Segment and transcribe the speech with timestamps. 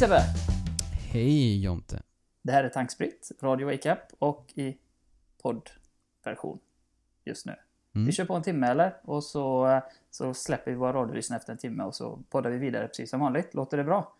[0.00, 0.22] Sebbe!
[0.92, 2.02] Hej Jonte.
[2.42, 4.76] Det här är Tankspritt, Radio Wake Up och i
[5.42, 6.58] poddversion
[7.24, 7.54] just nu.
[7.94, 8.06] Mm.
[8.06, 8.96] Vi kör på en timme eller?
[9.04, 12.86] Och så, så släpper vi våra radiolyssnare efter en timme och så poddar vi vidare
[12.86, 13.54] precis som vanligt.
[13.54, 14.14] Låter det bra?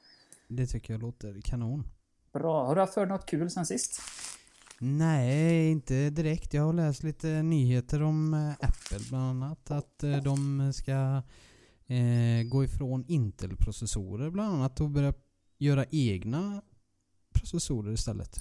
[0.48, 1.86] Det tycker jag låter kanon.
[2.32, 2.66] Bra.
[2.66, 4.00] Har du haft för något kul sen sist?
[4.78, 6.54] Nej, inte direkt.
[6.54, 9.70] Jag har läst lite nyheter om eh, Apple bland annat.
[9.70, 11.22] Att eh, de ska
[11.94, 15.12] eh, gå ifrån Intel-processorer bland annat och börja
[15.60, 16.62] göra egna
[17.34, 18.36] processorer istället.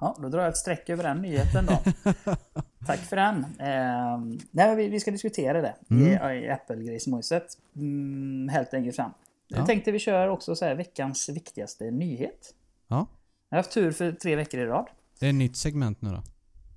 [0.00, 1.78] Ja, då drar jag ett streck över den nyheten då.
[2.86, 3.44] Tack för den.
[3.58, 7.46] Eh, nej, vi, vi ska diskutera det i, i Apple-grejsmojset.
[7.76, 9.10] Mm, helt enkelt fram.
[9.48, 9.66] Jag Ja.
[9.66, 12.54] tänkte vi kör också så här veckans viktigaste nyhet.
[12.88, 13.06] Ja,
[13.48, 14.86] Jag har haft tur för tre veckor i rad.
[15.20, 16.22] det är ett nytt segment nu då.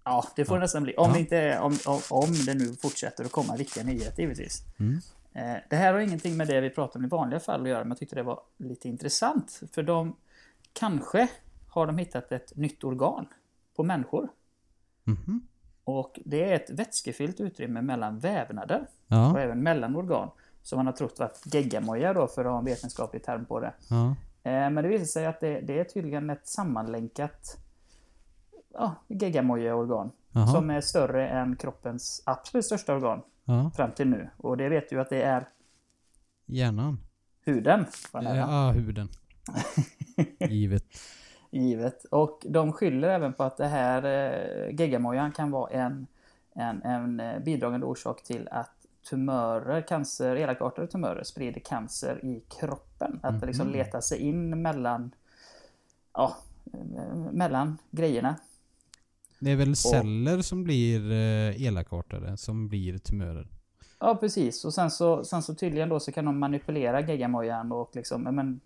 [0.04, 0.94] Ja, det får det nästan bli.
[0.98, 1.14] Om, Ja.
[1.14, 4.64] det inte om, om, om det nu fortsätter att komma viktiga nyheter givetvis.
[4.80, 5.00] Mm.
[5.34, 7.80] Eh, Det här har ingenting med det vi pratar om i vanliga fall att göra,
[7.84, 9.62] men jag tyckte det var lite intressant.
[9.72, 10.16] För de
[10.74, 11.28] kanske
[11.70, 13.26] har de hittat ett nytt organ
[13.76, 14.30] på människor.
[15.04, 15.48] Mhm.
[15.84, 20.30] Och det är ett vätskefyllt utrymme mellan vävnader och Ja, även mellan organ.
[20.64, 23.74] Som man har trott varit geggamoja då för att ha en vetenskaplig term på det.
[23.90, 24.16] ja.
[24.44, 27.58] Eh, Men det visar sig att det, det är tydligen ett sammanlänkat
[28.74, 30.12] ja, geggamoja-organ.
[30.52, 34.30] Som är större än kroppens absolut största organ Ja, fram till nu.
[34.38, 35.46] Och det vet du att det är
[36.46, 37.00] hjärnan.
[37.46, 37.86] huden.
[38.14, 39.10] Ja, huden.
[40.50, 40.86] Givet.
[41.52, 42.04] Givet.
[42.06, 46.08] Och de skyller även på att det här eh, geggamojan kan vara en,
[46.54, 48.72] en, en eh, bidragande orsak till att
[49.10, 53.20] tumörer, cancer, elakartade tumörer sprider cancer i kroppen.
[53.24, 53.76] Att det liksom Mhm.
[53.76, 55.12] letar sig in mellan,
[56.14, 56.38] ja,
[56.74, 58.36] eh, mellan grejerna.
[59.42, 63.48] Det är väl celler som blir eh, elakartade, som blir tumörer.
[64.00, 64.66] Ja, precis.
[64.66, 68.60] Och sen så, sen så tydligen då så kan de manipulera geggamojan och liksom, men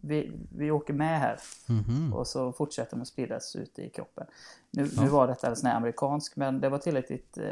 [0.00, 1.38] vi, vi åker med här.
[1.68, 2.12] Mhm.
[2.12, 4.26] Och så fortsätter de att spridas ut i kroppen.
[4.70, 5.02] Nu, Ja.
[5.02, 7.44] nu var detta en sån här amerikansk, men det var tillräckligt eh,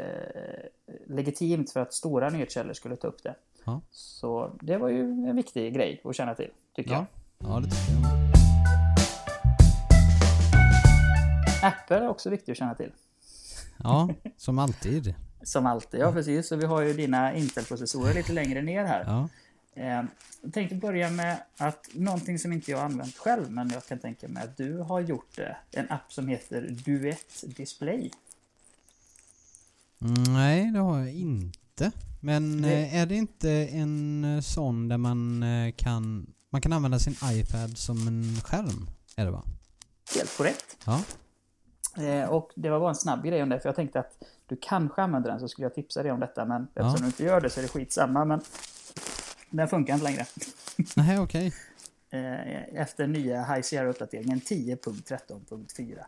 [1.07, 3.35] legitimt för att stora nyhetskällor skulle ta upp det.
[3.65, 3.81] Ja.
[3.91, 7.05] Så det var ju en viktig grej att känna till, tycker Ja.
[7.39, 7.49] jag.
[7.49, 8.38] ja, det tycker jag.
[11.63, 12.91] Apple är också viktigt att känna till.
[13.77, 15.13] Ja, som alltid.
[15.43, 16.47] Som alltid, ja precis.
[16.47, 19.03] Så vi har ju dina Intel-processorer lite längre ner här.
[19.07, 19.29] Ja.
[19.81, 20.03] Eh,
[20.41, 23.99] jag tänkte börja med att någonting som inte jag har använt själv, men jag kan
[23.99, 25.57] tänka mig att du har gjort det.
[25.71, 28.11] En app som heter Duett Display.
[30.01, 31.91] Mm, Nej, det har jag inte.
[32.19, 36.73] Men Det- eh, är det inte en eh, sån där man eh, kan man kan
[36.73, 38.89] använda sin iPad som en skärm?
[39.15, 39.43] Är det va?
[40.15, 40.77] Helt korrekt.
[40.85, 41.01] Ja.
[41.97, 44.57] Eh, och det var bara en snabb grej om det, för jag tänkte att du
[44.61, 46.97] kanske använder den så skulle jag tipsa dig om detta, men eftersom Ja.
[46.99, 48.25] du inte gör det så är det skitsamma.
[48.25, 48.41] Men
[49.49, 50.25] den funkar inte längre.
[50.95, 51.53] Nej, okej.
[52.09, 55.99] Eh, efter nya High Sierra-uppdateringen 10.13.4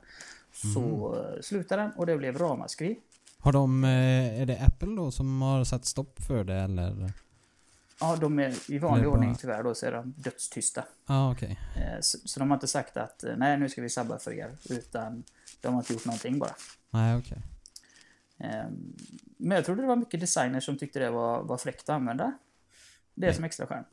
[0.53, 2.99] så eh, slutade den och det blev ramaskri.
[3.39, 7.11] Har de, eh, är det Apple då som har satt stopp för det eller?
[7.99, 10.83] Ja, de är i vanlig bara- ordning tyvärr då så är de dödstysta.
[11.07, 11.59] Ja, okej.
[11.75, 14.31] Eh, så, så de har inte sagt att eh, nej, nu ska vi sabba för
[14.33, 15.23] er, utan
[15.61, 16.55] de har inte gjort någonting bara.
[16.89, 17.41] Nej, okej.
[18.37, 18.95] Ehm,
[19.37, 22.33] Men jag trodde det var mycket designers som tyckte det var, var fräckt att använda.
[23.15, 23.83] Det som extra skärm.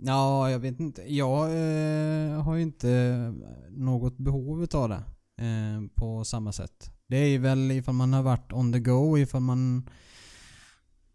[0.00, 1.14] Ja, jag vet inte.
[1.14, 3.34] Jag eh, har ju inte
[3.70, 5.02] något behov utav det
[5.44, 6.90] eh, på samma sätt.
[7.06, 9.88] Det är ju väl ifall man har varit on the go, ifall man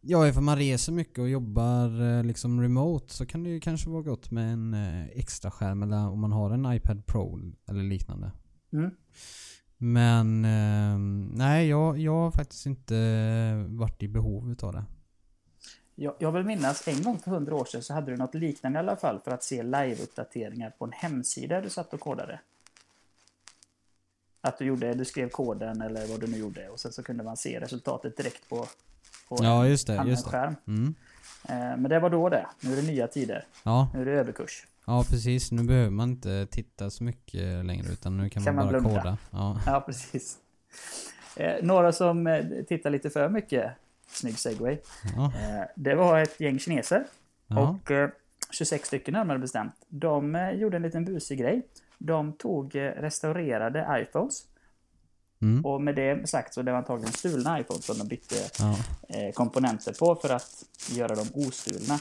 [0.06, 3.90] Ja, ifall man reser mycket och jobbar eh, liksom remote så kan det ju kanske
[3.90, 7.84] vara gott med en eh, extra skärm eller om man har en iPad Pro eller
[7.84, 8.32] liknande.
[8.74, 8.92] Mm.
[9.78, 10.98] Men eh,
[11.38, 12.96] nej, jag, jag har faktiskt inte
[13.68, 14.84] varit i behov utav det.
[15.96, 18.78] Jag, jag vill minnas en gång för hundra år sedan så hade du något liknande
[18.78, 22.40] i alla fall för att se live-uppdateringar på en hemsida du satt och kodade.
[24.42, 27.24] Att du gjorde, du skrev koden eller vad du nu gjorde och sen så kunde
[27.24, 28.68] man se resultatet direkt på,
[29.30, 29.94] på Ja, en just det.
[29.94, 30.30] annan Just det.
[30.32, 30.56] skärm.
[30.68, 30.96] Mm.
[31.50, 32.48] Eh, Men det var då det.
[32.62, 33.46] Nu är det nya tider.
[33.64, 34.68] Ja, Nu är det överkurs.
[34.86, 38.68] Ja precis, nu behöver man inte titta så mycket längre utan nu kan, Kan man
[38.68, 39.00] bara blunda.
[39.02, 39.18] koda.
[39.32, 39.60] Ja.
[39.66, 40.38] Ja, precis.
[41.36, 43.72] Eh, Några som eh, tittar lite för mycket,
[44.08, 44.78] snygg segway,
[45.16, 45.32] Ja.
[45.76, 47.04] det var ett gäng kineser.
[47.48, 47.60] Ja.
[47.84, 48.10] Och eh,
[48.52, 49.74] 26 stycken närmare bestämt.
[49.90, 51.62] De gjorde en liten busig grej.
[51.98, 54.44] De tog restaurerade iPhones.
[55.44, 55.66] Mm.
[55.66, 58.78] Och med det sagt så det var antagligen stulna iPhones som de bytte Ja.
[59.10, 62.00] eh, komponenter på för att göra dem ostulna.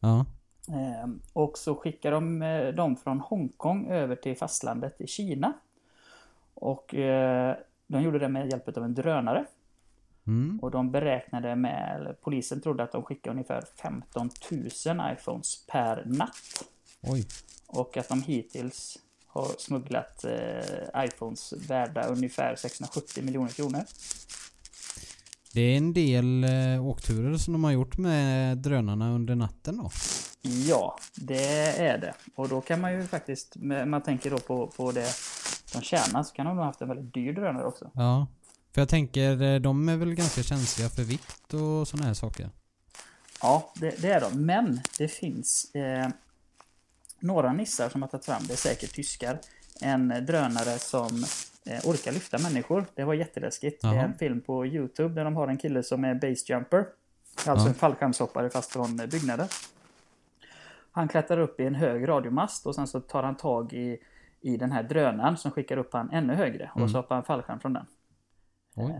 [0.00, 0.26] Ja.
[0.68, 5.52] Eh, och så skickade de eh, dem från Hongkong över till fastlandet i Kina.
[6.54, 7.56] Och eh,
[7.86, 9.44] de gjorde det med hjälp av en drönare.
[10.26, 10.58] Mm.
[10.62, 16.64] Och de beräknade med, polisen trodde att de skickade ungefär 15 000 iPhones per natt.
[17.02, 17.26] Oj.
[17.66, 18.98] Och att de hittills
[19.32, 23.84] har smugglat eh, iPhones värda ungefär 670 miljoner kronor.
[25.52, 29.90] Det är en del eh, åkturer som de har gjort med drönarna under natten då.
[30.42, 32.14] Ja, det är det.
[32.34, 33.56] Och då kan man ju faktiskt,
[33.86, 35.08] man tänker då på, på det
[35.72, 37.90] de tjänar, så kan de ha haft en väldigt dyr drönare också.
[37.94, 38.26] Ja.
[38.74, 42.50] För jag tänker, eh, de är väl ganska känsliga för vikt och sådana här saker.
[43.42, 44.46] Ja, det, det är de.
[44.46, 46.08] Men det finns eh,
[47.20, 49.38] några nissar som har tagit fram, det är säkert tyskar,
[49.82, 51.24] en drönare som
[51.66, 52.86] eh, orkar lyfta människor.
[52.94, 53.78] Det var jätteläskigt.
[53.82, 53.92] Jaha.
[53.92, 56.86] Det är en film på Youtube där de har en kille som är basejumper.
[57.46, 57.68] Alltså Ja.
[57.68, 59.46] en fallskärmshoppare fast från byggnader.
[60.92, 63.98] Han klättrar upp i en hög radiomast och sen så tar han tag i,
[64.40, 66.70] i den här drönaren som skickar upp han ännu högre.
[66.74, 67.86] Och så hoppar han fallskärm från den.
[68.74, 68.90] Oj.
[68.90, 68.96] Eh,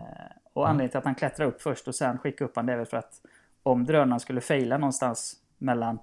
[0.52, 2.76] Och anledningen till att han klättrar upp först och sen skickar upp han det är
[2.76, 3.20] väl för att
[3.62, 5.98] om drönaren skulle fejla någonstans mellan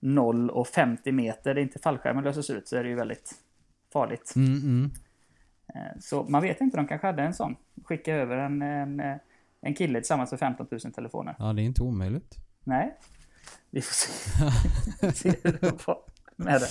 [0.00, 3.34] 0 och 50 meter, det är inte fallskärmen löses ut, så är det ju väldigt
[3.92, 4.32] farligt.
[4.36, 4.90] Mm, mm.
[5.74, 7.56] Eh, Så man vet inte, de kanske hade en sån.
[7.84, 9.16] Skicka över en, en, eh,
[9.60, 11.36] en kille tillsammans med 15 000 telefoner.
[11.38, 12.34] Ja, det är inte omöjligt.
[12.64, 12.96] Nej.
[13.70, 15.98] Vi får se, se hur det var
[16.36, 16.68] med det.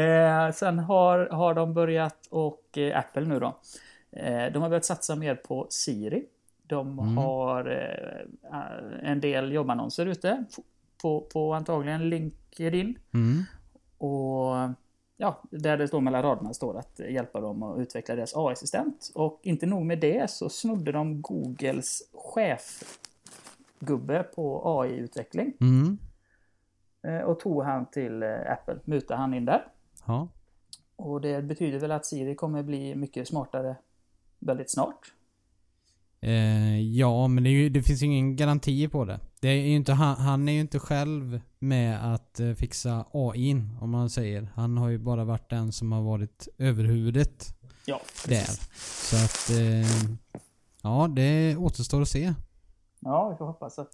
[0.00, 3.58] Eh, sen har, har de börjat, och eh, Apple nu då.
[4.12, 6.24] Eh, de har börjat satsa mer på Siri.
[6.62, 7.70] De har
[8.52, 10.44] eh, en del jobbannonser ute.
[11.02, 12.98] På, på antagligen LinkedIn.
[13.12, 13.42] Mm.
[13.98, 14.54] Och
[15.16, 19.10] ja, där det står mellan raderna står att hjälpa dem att utveckla deras AI-assistent.
[19.14, 25.52] Och inte nog med det så snodde de Googles chefgubbe på AI-utveckling.
[25.60, 25.98] Mm.
[27.02, 29.66] eh, Och tog han till eh, Apple, mutade han in där.
[30.06, 30.28] Ja.
[30.96, 33.76] Och det betyder väl att Siri kommer bli mycket smartare
[34.38, 35.12] väldigt snart.
[36.20, 39.20] Eh, ja, men det, ju, det finns ju ingen garanti på det.
[39.40, 43.90] Det är inte, han, han är ju inte själv med att eh, fixa AI om
[43.90, 44.48] man säger.
[44.54, 47.54] Han har ju bara varit den som har varit överhuvudet
[47.84, 48.46] Ja, där.
[48.76, 49.58] Så att...
[49.60, 50.10] Eh,
[50.82, 52.34] ja, det återstår att se.
[53.00, 53.90] Ja, vi får hoppas att...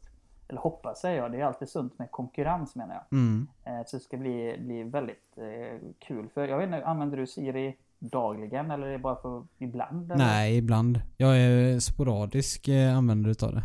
[0.48, 3.18] Eller hoppas säger jag, det är alltid sunt med konkurrens menar jag.
[3.18, 3.48] Mm.
[3.64, 6.28] Eh, Så det ska bli, bli väldigt eh, kul.
[6.34, 10.12] För jag vet inte, använder du Siri dagligen eller är det bara för ibland?
[10.12, 10.24] Eller?
[10.24, 11.00] Nej, ibland.
[11.16, 13.64] Jag är sporadisk eh, användare utav det.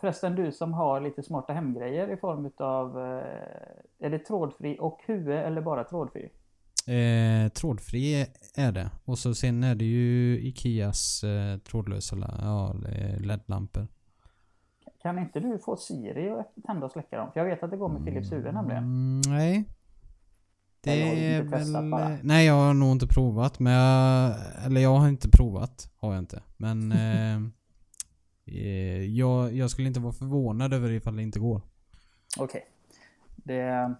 [0.00, 2.98] Förresten du som har lite smarta hemgrejer i form utav...
[2.98, 6.30] Eh, är det trådfri och huvud eller bara trådfri?
[6.86, 8.90] Eh, trådfri är det.
[9.04, 12.74] Och så sen är det ju Ikeas eh, trådlösa ja,
[13.20, 13.86] LED-lampor.
[15.02, 17.32] Kan inte du få Siri att tända och släcka dem?
[17.32, 18.84] För jag vet att det går med Philips huvud nämligen.
[18.84, 19.64] Mm, nej.
[20.80, 21.72] Det är väl...
[22.22, 23.58] Nej, jag har nog inte provat.
[23.58, 24.34] Men jag...
[24.66, 25.90] Eller jag har inte provat.
[25.96, 26.42] Har jag inte.
[26.56, 26.92] Men...
[26.92, 27.57] eh,
[28.52, 31.60] eh, jag, jag skulle inte vara förvånad över ifall det inte går.
[32.38, 32.66] Okej.
[33.36, 33.94] Det,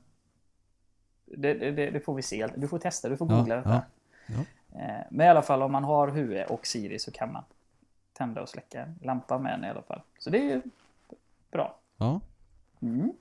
[1.24, 2.48] det, det, det det får vi se.
[2.56, 3.82] Du får testa, du får Ja, googla detta.
[4.26, 4.34] ja,
[4.72, 7.44] Eh, Men i alla fall om man har huvud och Siri så kan man
[8.12, 10.00] tända och släcka en lampa med den i alla fall.
[10.18, 10.62] Så det är ju
[11.50, 11.78] bra.
[11.96, 12.20] Ja.
[12.82, 13.12] Mm.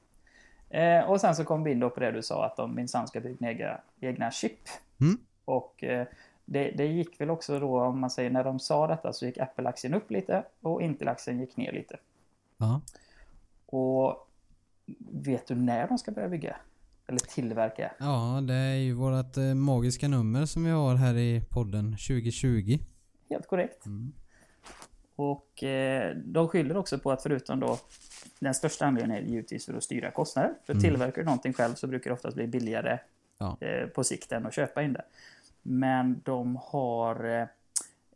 [0.69, 3.07] Eh, och sen så kom vi in då på det du sa att de minsann
[3.07, 4.59] ska bygga egna, egna chip.
[5.01, 5.17] Mm.
[5.45, 6.07] Och eh,
[6.49, 9.37] det, det gick väl också då om man säger när de sa detta så gick
[9.37, 11.97] Apple-aktien upp lite och Intel-aktien gick ner lite.
[12.57, 12.81] Ja.
[13.65, 14.27] Och
[15.11, 16.55] vet du när de ska börja bygga?
[17.07, 17.91] Eller tillverka?
[17.99, 22.77] Ja, det är ju vårt eh, magiska nummer som vi har här i podden 2020.
[23.29, 23.85] Helt korrekt.
[23.85, 24.13] Mm.
[25.15, 27.77] Och eh, de skyller också på att förutom då
[28.39, 30.53] den största anledningen är givetvis för att styra kostnader.
[30.65, 30.83] För Mm.
[30.83, 32.99] tillverkar du någonting själv så brukar det oftast bli billigare
[33.37, 33.57] Ja.
[33.61, 35.03] eh, på sikt än att köpa in det.
[35.69, 37.25] Men de har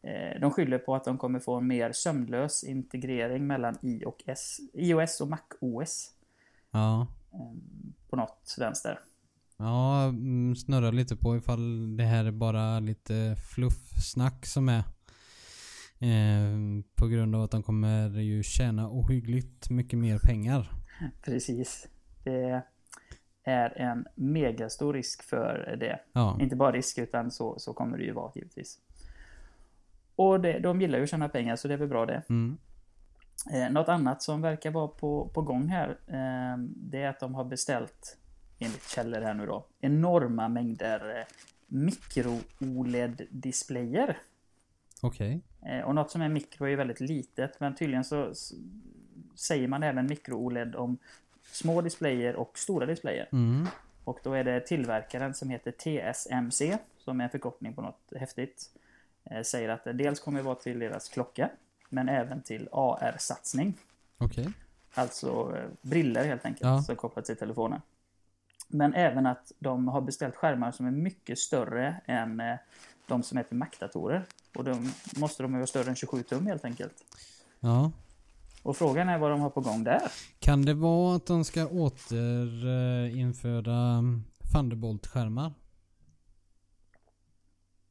[0.03, 4.23] eh, de skyller på att de kommer få en mer sömlös integrering mellan I och
[4.25, 6.11] S, iOS och MacOS
[6.71, 7.07] Ja.
[7.33, 7.57] eh,
[8.09, 8.99] på något vänster.
[9.57, 14.83] Ja, mm, snurra lite på ifall det här är bara lite fluffsnack som är.
[15.99, 20.71] Eh, på grund av att de kommer ju tjäna ohyggligt mycket mer pengar.
[21.21, 21.87] Precis.
[22.23, 22.63] Det
[23.43, 25.99] är en megastor risk för det.
[26.13, 26.37] Ja.
[26.41, 28.79] Inte bara risk utan så, så kommer det ju vara givetvis.
[30.15, 32.21] Och det, de gillar ju att tjäna pengar så det är väl bra det.
[32.29, 32.57] Mm.
[33.53, 37.35] Eh, något annat som verkar vara på, på gång här eh, det är att de
[37.35, 38.17] har beställt,
[38.59, 41.25] enligt källor här nu då, enorma mängder eh,
[41.67, 44.17] mikro-OLED-displayer.
[45.01, 45.41] Okej.
[45.65, 48.53] Eh, och något som är mikro är väldigt litet men tydligen så s-
[49.35, 50.97] säger man även mikro-OLED om
[51.51, 53.27] små displayer och stora displayer.
[53.31, 53.67] Mm.
[54.03, 58.69] Och då är det tillverkaren som heter TSMC, som är en förkortning på något häftigt,
[59.23, 61.49] eh, säger att det dels kommer vara till deras klocka,
[61.89, 63.73] men även till AR-satsning.
[64.17, 64.49] Okej.
[64.93, 66.81] Alltså eh, briller helt enkelt, Ja.
[66.81, 67.81] som kopplat till telefonen.
[68.67, 72.55] Men även att de har beställt skärmar som är mycket större än eh,
[73.07, 74.23] de som till Mac-datorer.
[74.55, 74.77] Och då
[75.15, 76.93] måste de vara större än 27 tum helt enkelt.
[77.59, 77.91] Ja.
[78.63, 80.01] Och frågan är vad de har på gång där.
[80.39, 84.03] Kan det vara att de ska återinföra
[84.53, 85.53] Thunderbolt-skärmar?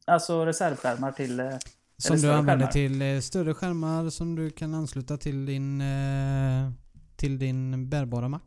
[0.04, 1.40] Alltså reservskärmar till...
[1.40, 1.50] eh,
[1.96, 2.72] Som du använder skärmar.
[2.72, 6.70] till eh, större skärmar som du kan ansluta till din, eh,
[7.16, 8.40] till din bärbara Mac.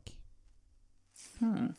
[1.39, 1.73] Hmm.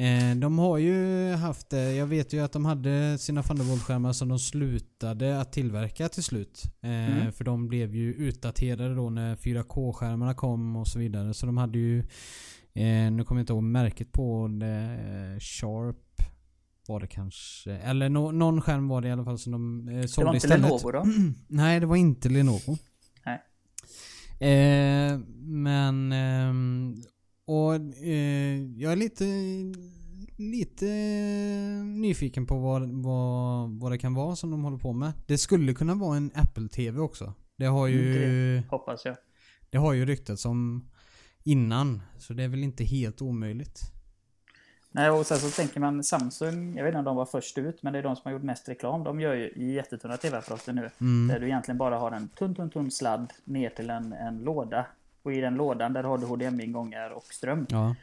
[0.00, 1.92] Eh, de har ju haft det.
[1.94, 6.62] Jag vet ju att de hade sina Thunderbolt-skärmar som de slutade att tillverka till slut.
[6.82, 7.32] Eh, Mm.
[7.32, 11.34] För de blev ju utdaterade då när 4K-skärmarna kom och så vidare.
[11.34, 11.98] Så de hade ju...
[12.74, 14.66] Eh, nu kommer jag inte ihåg märket på det.
[15.34, 15.96] eh, Sharp
[16.88, 17.72] var det kanske.
[17.72, 20.34] Eller nå- någon skärm var det i alla fall som de eh, Det sålde var
[20.34, 20.62] inte istället.
[20.62, 21.04] Lenovo då?
[21.48, 22.78] Nej, det var inte Lenovo.
[23.26, 23.40] Nej.
[24.50, 26.12] Eh, men...
[26.12, 26.94] ehm,
[27.50, 29.24] och eh, jag är lite...
[30.36, 30.86] Lite
[31.84, 35.12] nyfiken på vad, vad, vad det kan vara som de håller på med.
[35.26, 37.34] Det skulle kunna vara en Apple TV också.
[37.56, 38.24] Det har ju...
[38.24, 39.16] Mm, Hoppas jag.
[39.70, 40.90] Det har ju ryktats om
[41.42, 42.02] innan.
[42.18, 43.80] Så det är väl inte helt omöjligt.
[44.92, 47.82] Nej, och sen så tänker man Samsung, jag vet inte om de var först ut,
[47.82, 49.04] men det är de som har gjort mest reklam.
[49.04, 50.90] De gör ju jättetunna TV-apparater nu.
[51.00, 51.28] Mm.
[51.28, 54.86] Där du egentligen bara har en tunn, tunn, tunn sladd ner till en, en låda.
[55.22, 57.66] Och i den lådan där har du HDMI-ingångar och ström.
[57.70, 57.94] Ja.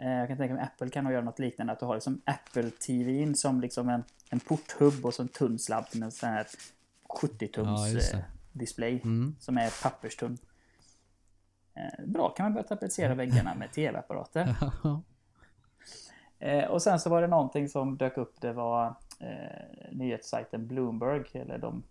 [0.00, 1.72] Eh, Jag kan tänka mig Apple kan nog göra något liknande.
[1.72, 5.58] Att du har liksom Apple TVn som liksom en, en porthubb och så en tunn
[5.58, 6.46] sladd till en sån här
[7.20, 9.00] 70-tums Ja, eh, display.
[9.04, 9.34] Mm.
[9.40, 10.38] Som är papperstunn.
[11.74, 14.56] Eh, Bra, kan man börja tapetsera väggarna med TV-apparater.
[16.70, 18.40] Och sen så var det någonting som dök upp.
[18.40, 21.24] Det var eh, nyhetssajten Bloomberg.
[21.32, 21.82] Eller de,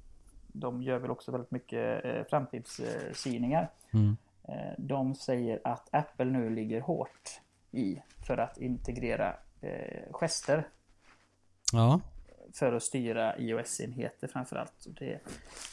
[0.47, 3.69] de gör väl också väldigt mycket eh, framtidssyningar.
[3.93, 4.17] Mm.
[4.47, 10.67] Eh, de säger att Apple nu ligger hårt i för att integrera eh, gester
[11.73, 12.01] ja.
[12.53, 14.87] för att styra iOS-enheter framförallt.
[14.99, 15.19] Det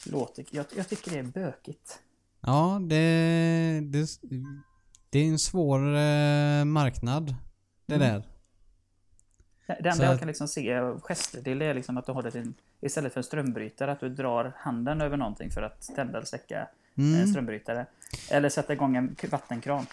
[0.07, 2.03] låter, jag, jag tycker det är bökigt.
[2.41, 4.07] Ja, det, det,
[5.11, 7.35] det är en svår eh, marknad.
[7.87, 8.09] Det Mm.
[8.09, 8.23] där.
[9.67, 12.31] Det enda jag kan liksom se av gester det är liksom att du har det
[12.31, 16.27] till, istället för en strömbrytare att du drar handen över någonting för att tända eller
[16.27, 17.21] släcka Mm.
[17.21, 17.87] en strömbrytare.
[18.31, 19.87] Eller sätta igång en vattenkran.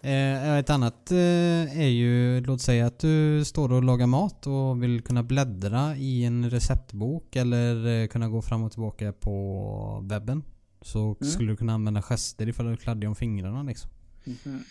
[0.00, 4.82] Eh, ett annat eh, är ju, låt säga att du står och lagar mat och
[4.82, 10.42] vill kunna bläddra i en receptbok eller eh, kunna gå fram och tillbaka på webben.
[10.82, 13.90] Så skulle du kunna använda gester ifall du är kladdig om fingrarna liksom.
[14.24, 14.64] Mhm.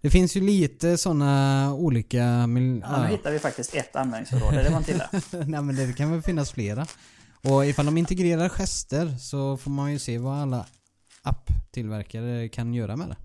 [0.00, 2.46] Det finns ju lite sådana olika...
[2.46, 5.10] Mil- Ja, nu hittar vi faktiskt ett användningsområde, det var inte illa.
[5.46, 6.86] Nej men det kan väl finnas flera.
[7.42, 10.66] Och ifall de integrerar gester så får man ju se vad alla
[11.24, 13.16] apptillverkare kan göra med det.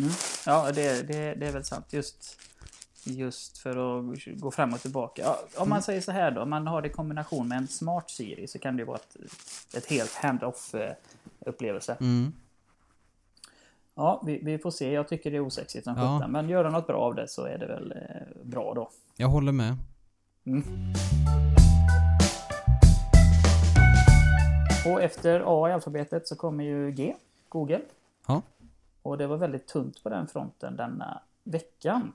[0.00, 0.12] Mm.
[0.46, 1.86] Ja, det, det, det är väl sant.
[1.92, 2.40] Just,
[3.04, 5.22] just för att gå fram och tillbaka.
[5.24, 7.68] Ja, om man säger så här då, om man har det i kombination med en
[7.68, 9.16] smart Siri så kan det vara ett,
[9.76, 10.92] ett helt hand-off eh,
[11.40, 11.96] upplevelse.
[12.00, 12.32] Mm.
[13.94, 14.92] Ja, vi, vi får se.
[14.92, 16.00] Jag tycker det är osexigt som Ja.
[16.18, 16.32] sjutton.
[16.32, 18.90] Men göra något bra av det så är det väl eh, bra då.
[19.16, 19.76] Jag håller med.
[20.46, 20.62] Mm.
[24.86, 27.14] Och efter A i alfabetet så kommer ju G,
[27.48, 27.80] Google.
[28.26, 28.42] Ja.
[29.02, 32.12] Och det var väldigt tunt på den fronten denna veckan.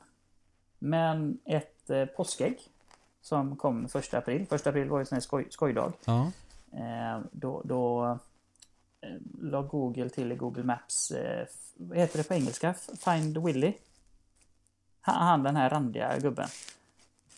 [0.80, 2.60] Men ett eh, påskägg
[3.22, 4.46] som kom 1 april.
[4.52, 5.94] 1 april var ju en sån här skoj, skojdag.
[6.06, 6.32] Ja.
[6.72, 8.18] Eh, då då
[9.02, 9.10] eh,
[9.42, 11.48] la Google till i Google Maps, eh,
[11.78, 12.74] vad heter det på engelska?
[12.74, 13.74] Find Willy.
[15.02, 16.48] Han, han den här randiga gubben.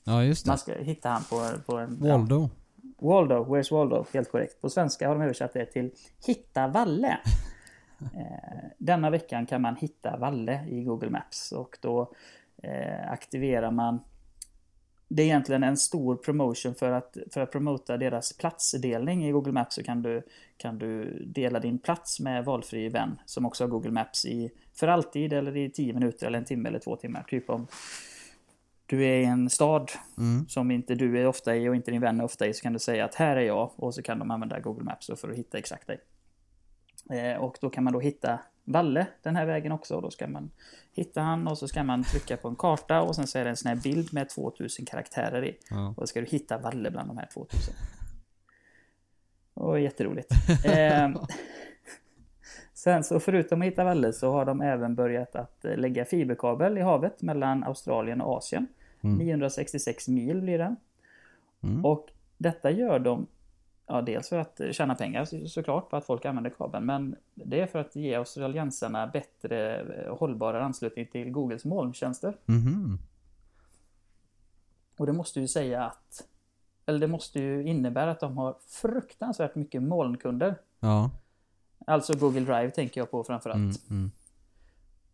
[0.03, 0.49] Ja just det.
[0.49, 1.99] Man ska hitta han på, på en...
[2.03, 2.17] ja.
[2.17, 2.49] Waldo.
[2.97, 4.05] Waldo, where's Waldo?
[4.13, 4.61] Helt korrekt.
[4.61, 5.91] På svenska har de översatt det till
[6.25, 7.17] Hitta Valle.
[8.13, 12.13] Eh, denna veckan kan man hitta Valle i Google Maps och då
[12.63, 13.99] eh, aktiverar man
[15.07, 19.51] det är egentligen en stor promotion för att, för att promota deras platsdelning i Google
[19.51, 20.21] Maps så kan du,
[20.57, 24.87] kan du dela din plats med valfri vän som också har Google Maps i för
[24.87, 27.25] alltid eller i 10 minuter eller en timme eller två timmar.
[27.27, 27.67] Typ om
[28.85, 30.47] du är i en stad Mm.
[30.47, 32.73] som inte du är ofta i och inte din vän är ofta i så kan
[32.73, 35.37] du säga att här är jag och så kan de använda Google Maps för att
[35.37, 35.99] hitta exakt dig.
[37.09, 40.27] Eh, och då kan man då hitta Valle den här vägen också och då ska
[40.27, 40.51] man
[40.91, 43.49] hitta han och så ska man trycka på en karta och sen så är det
[43.49, 45.57] en sån här bild med 2000 karaktärer i.
[45.69, 45.87] Ja.
[45.87, 47.73] Och då ska du hitta Valle bland de här 2000.
[49.53, 50.31] Och jätteroligt.
[50.65, 51.09] Eh,
[52.73, 56.77] sen så förutom att hitta Valle så har de även börjat att eh, lägga fiberkabel
[56.77, 58.67] i havet mellan Australien och Asien.
[59.01, 60.75] 966 mil blir den.
[61.63, 61.85] Mm.
[61.85, 63.27] Och detta gör de
[63.87, 67.59] Ja, dels för att tjäna pengar så- såklart på att folk använder kabeln, men det
[67.61, 72.37] är för att ge australiensarna bättre eh, hållbarare anslutning till Googles molntjänster.
[72.45, 72.99] Mhm.
[74.97, 76.27] Och det måste ju säga att,
[76.85, 80.55] eller det måste ju innebära att de har fruktansvärt mycket molnkunder.
[80.79, 81.09] Ja.
[81.87, 83.59] Alltså Google Drive tänker jag på framförallt.
[83.89, 84.11] Mm, mm.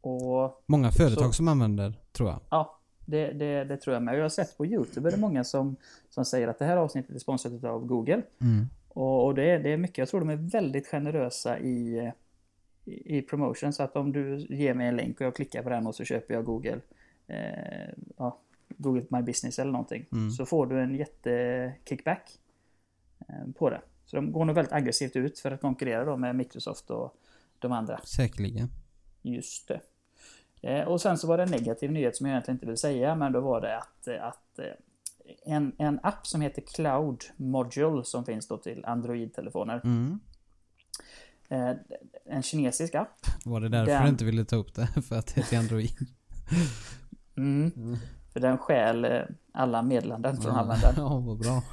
[0.01, 2.39] Och Många företag Så- som använder, tror jag.
[2.49, 2.79] ja,
[3.11, 4.17] det, det, det tror jag med.
[4.17, 5.75] Jag har sett på Youtube är det många som,
[6.09, 8.21] som säger att det här avsnittet är sponsrat av Google.
[8.41, 8.67] Mm.
[8.87, 12.11] Och, och det, det är mycket, jag tror de är väldigt generösa i,
[12.85, 13.73] i, i promotion.
[13.73, 16.03] Så att om du ger mig en länk och jag klickar på den och så
[16.03, 16.79] köper jag Google,
[17.27, 18.39] eh, ja,
[18.77, 20.05] Google My Business eller någonting.
[20.11, 20.31] Mm.
[20.31, 22.39] Så får du en jättekickback
[23.19, 23.81] eh, på det.
[24.05, 27.15] Så de går nog väldigt aggressivt ut för att konkurrera då med Microsoft och
[27.59, 27.97] de andra.
[27.97, 28.69] Säkerligen.
[29.21, 29.81] Just det.
[30.61, 33.15] Eh, Och sen så var det en negativ nyhet som jag egentligen inte vill säga,
[33.15, 34.65] men då var det att, eh, att eh,
[35.55, 39.81] en, en app som heter Cloud Module som finns då till Android-telefoner.
[39.83, 40.19] Mm.
[42.25, 43.17] En kinesisk app.
[43.45, 44.87] Var det därför Den- du inte ville ta upp det?
[45.07, 45.91] För att det är till Android?
[47.37, 47.71] Mm.
[48.33, 49.07] För den stjäl
[49.51, 50.95] alla meddelanden från användaren.
[50.97, 51.63] Ja, vad bra.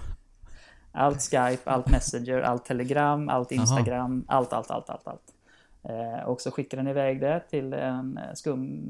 [0.93, 5.35] Allt Skype, allt Messenger, allt Telegram, allt Instagram, allt, allt, allt, allt, allt.
[5.83, 8.81] Eh, och så skickar den iväg det till en eh, skum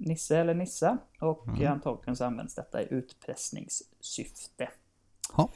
[0.00, 0.98] nisse eller nissa.
[1.20, 1.72] Och Mm.
[1.72, 4.68] antagligen så används detta i utpressningssyfte.
[5.36, 5.48] Ja.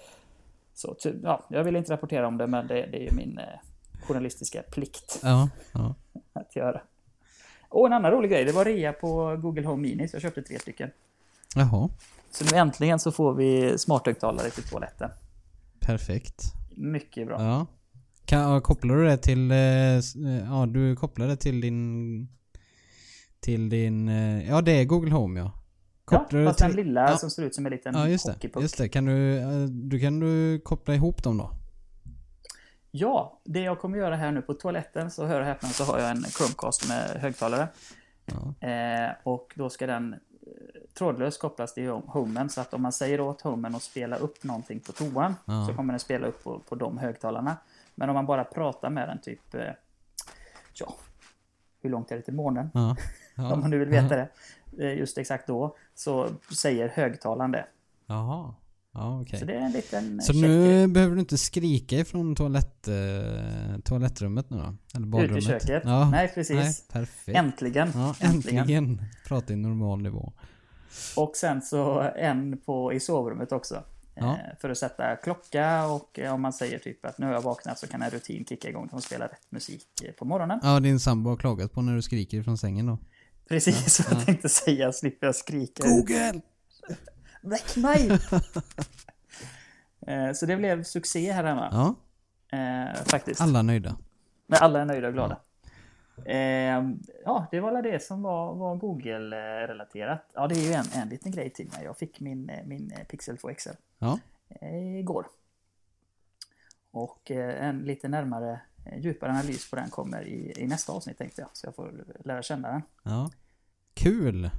[0.74, 3.44] Så ja, jag vill inte rapportera om det, men det, det är ju min eh,
[4.06, 5.94] journalistiska plikt Ja, ja.
[6.32, 6.80] att göra.
[7.68, 10.42] Och en annan rolig grej, det var rea på Google Home Mini, så jag köpte
[10.42, 10.90] tre stycken.
[11.54, 11.88] Jaha.
[12.30, 15.10] Så nu äntligen så får vi smarthögtalare till toaletten.
[15.80, 16.42] Perfekt.
[16.76, 17.42] Mycket bra.
[17.42, 17.66] Ja.
[18.26, 19.50] Kan, ja, kopplar du det till...
[19.50, 20.00] eh, eh,
[20.48, 22.28] Ja, du kopplar det till din...
[23.40, 24.08] Till din...
[24.08, 25.52] eh, Ja, det är Google Home ja.
[26.10, 26.66] Ja, Kopplar du fast till...
[26.66, 27.16] den lilla ja.
[27.16, 28.32] som ser ut som en liten Ja, just det.
[28.32, 28.62] hockeypuck.
[28.62, 28.88] Just det.
[28.88, 29.40] Kan du...
[29.68, 31.50] Du kan du koppla ihop dem då?
[32.90, 35.98] Ja, det jag kommer göra här nu på toaletten så hör och häpna så har
[35.98, 37.68] jag en Chromecast med högtalare.
[38.26, 38.68] Ja.
[38.68, 40.14] Eh, och då ska den
[40.98, 44.44] trådlöst kopplas till hom- homen så att om man säger åt homen att spela upp
[44.44, 45.66] någonting på toan Ja.
[45.68, 47.56] så kommer den spela upp på, på de högtalarna.
[47.98, 49.60] Men om man bara pratar med den typ, eh,
[50.74, 50.94] ja,
[51.82, 52.70] hur långt är det till månen?
[52.74, 52.96] Ja.
[53.34, 53.52] ja.
[53.52, 54.28] Om man nu vill veta det.
[54.78, 57.66] eh, Just exakt då så säger högtalaren det.
[58.06, 58.54] Jaha.
[58.92, 59.38] Ja, okej.
[59.38, 60.42] Så det är en liten Så check.
[60.42, 62.94] nu behöver du inte skrika ifrån toalett, eh,
[63.84, 64.74] toalettrummet nu då?
[64.94, 65.38] Eller Ut badrummet?
[65.38, 65.82] i köket.
[65.84, 66.10] Ja.
[66.10, 66.56] Nej, precis.
[66.56, 67.38] Nej, perfekt.
[67.38, 67.90] Äntligen.
[67.94, 68.58] Ja, Äntligen.
[68.60, 69.02] äntligen.
[69.28, 70.32] Prata i normal nivå.
[71.16, 73.82] Och sen så en på, i sovrummet också.
[74.16, 74.32] Ja.
[74.32, 77.42] Eh, För att sätta klocka och eh, om man säger typ att nu har jag
[77.42, 80.60] vaknat så kan en rutin kicka igång som spelar rätt musik eh, på morgonen.
[80.62, 82.98] Ja, din sambo har klagat på när du skriker från sängen då.
[83.48, 85.88] Precis vad jag tänkte säga, slipper jag skrika.
[85.88, 86.40] Google!
[87.42, 88.10] Väck mig!
[90.34, 91.68] Så det blev succé här hemma.
[91.72, 91.94] Ja,
[92.58, 93.40] Eh, faktiskt.
[93.40, 93.96] alla nöjda.
[94.46, 95.40] Men alla är nöjda och glada.
[96.24, 96.84] Eh,
[97.24, 100.20] ja, det var det som var, var Google-relaterat.
[100.34, 101.84] Ja, det är ju en, en liten grej till mig.
[101.84, 105.26] Jag fick min, min Pixel 2 XL Ja, eh, igår.
[106.90, 111.18] Och eh, en lite närmare, eh, djupare analys på den kommer i, i nästa avsnitt
[111.18, 111.50] tänkte jag.
[111.52, 112.82] Så jag får lära känna den.
[113.02, 113.30] ja.
[113.94, 114.50] Kul!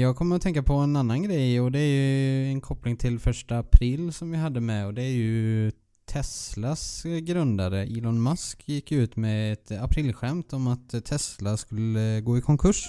[0.00, 3.18] Jag kommer att tänka på en annan grej och det är ju en koppling till
[3.18, 5.72] första april som vi hade med och det är ju
[6.16, 12.40] Teslas grundare Elon Musk gick ut med ett aprilskämt om att Tesla skulle gå i
[12.40, 12.84] konkurs.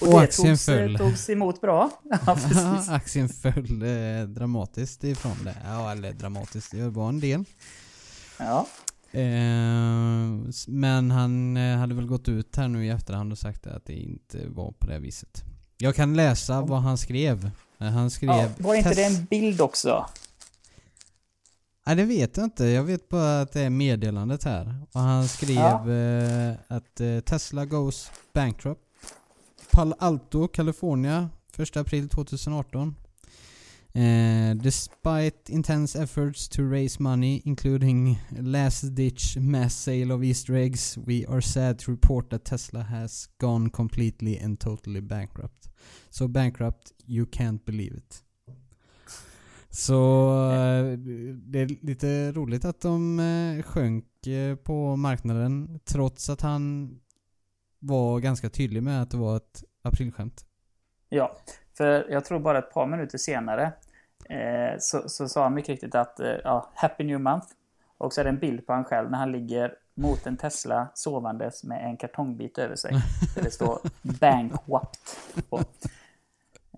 [0.00, 0.98] Och, Och det aktien togs, föll.
[0.98, 1.90] togs emot bra.
[2.26, 2.38] Ja.
[2.88, 5.56] Aktien föll eh, dramatiskt ifrån det.
[5.64, 7.44] Ja, eller dramatiskt, det var en del.
[8.38, 8.66] Ja,
[9.14, 9.20] Eh,
[10.66, 13.92] men han eh, hade väl gått ut här nu i efterhand och sagt att det
[13.92, 15.42] inte var på det viset.
[15.78, 17.50] Jag kan läsa vad han skrev.
[17.78, 18.30] Eh, Han skrev...
[18.30, 20.06] ja, var inte det "Tes- en bild också?
[21.86, 22.64] Nej det vet jag inte.
[22.64, 24.86] Jag vet bara att det är meddelandet här.
[24.92, 25.90] Och han skrev Ja.
[25.92, 28.80] eh, att eh, Tesla goes bankrupt.
[29.72, 32.94] Palo Alto, California, 1 april 2018.
[33.94, 40.98] Eh, despite intense efforts to raise money, including last ditch mass sale of Easter eggs,
[41.06, 45.68] we are sad to report that Tesla has gone completely and totally bankrupt.
[46.10, 48.22] So bankrupt, you can't believe it.
[49.74, 49.94] Så
[50.52, 50.98] eh,
[51.32, 56.90] det är lite roligt att de eh, sjönk eh, på marknaden trots att han
[57.78, 60.44] var ganska tydlig med att det var ett aprilskämt.
[61.08, 61.36] Ja,
[61.76, 63.72] för jag tror bara ett par minuter senare
[64.24, 67.46] eh, så, så sa han mycket riktigt att eh, ja, Happy New Month.
[67.98, 70.88] Och så är det en bild på han själv när han ligger mot en Tesla
[70.94, 72.92] sovandes med en kartongbit över sig.
[73.34, 75.18] Där det står Bankwapt
[75.50, 75.60] på.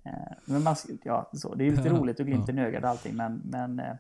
[0.05, 0.13] Eh,
[0.45, 3.79] men man, ja, så, det är lite roligt och glimten i ögat allting men, men
[3.81, 3.95] eh,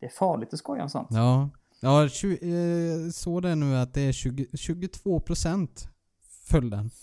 [0.00, 1.08] det är farligt att skoja om sånt.
[1.10, 1.48] Ja,
[1.80, 5.68] ja tju- eh, så det nu att det är 20, 22%
[6.44, 6.90] föll den.